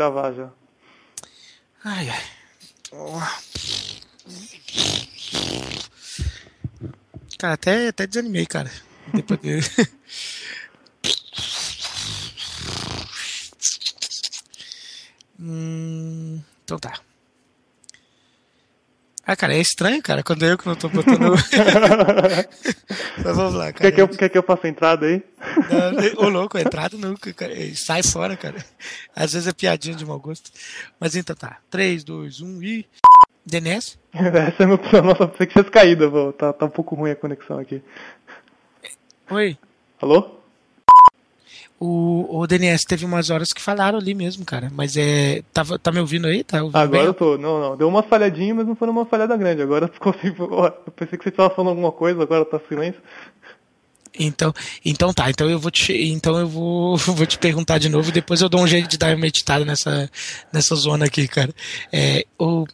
[0.00, 0.48] Gravar já.
[1.84, 2.24] Ai, ai.
[7.38, 8.72] Cara, até, até desanimei, cara.
[9.12, 9.60] Depois que...
[15.38, 16.98] hum, então tá.
[19.26, 21.20] Ah, cara, é estranho, cara, quando eu que não tô botando.
[23.22, 23.90] Mas vamos lá, cara.
[23.90, 25.22] Quer que eu, quer que eu faça entrada aí?
[26.16, 27.54] Ô, louco, entrada nunca, cara.
[27.74, 28.64] Sai fora, cara.
[29.14, 30.50] Às vezes é piadinha de mau gosto.
[30.98, 31.58] Mas então tá.
[31.70, 32.86] 3, 2, 1 e.
[33.44, 33.98] DNS?
[34.12, 35.02] Essa é a minha opção.
[35.02, 36.32] Nossa, pensei que tinha caído.
[36.32, 37.82] Tá, tá um pouco ruim a conexão aqui.
[39.30, 39.56] Oi.
[40.00, 40.39] Alô?
[41.82, 44.70] O, o DNS teve umas horas que falaram ali mesmo, cara.
[44.70, 45.42] Mas é.
[45.50, 46.44] Tava, tá me ouvindo aí?
[46.44, 47.06] Tá ouvindo Agora bem?
[47.06, 47.38] eu tô.
[47.38, 47.76] Não, não.
[47.76, 49.62] Deu uma falhadinha, mas não foi uma falhada grande.
[49.62, 50.28] Agora ficou assim.
[50.38, 53.00] Eu pensei que você tava falando alguma coisa, agora tá silêncio.
[54.18, 54.52] Então,
[54.84, 58.12] então tá, então eu vou te, então eu vou, vou te perguntar de novo e
[58.12, 60.10] depois eu dou um jeito de dar uma editada nessa,
[60.52, 61.54] nessa zona aqui, cara.
[61.92, 62.66] É, o,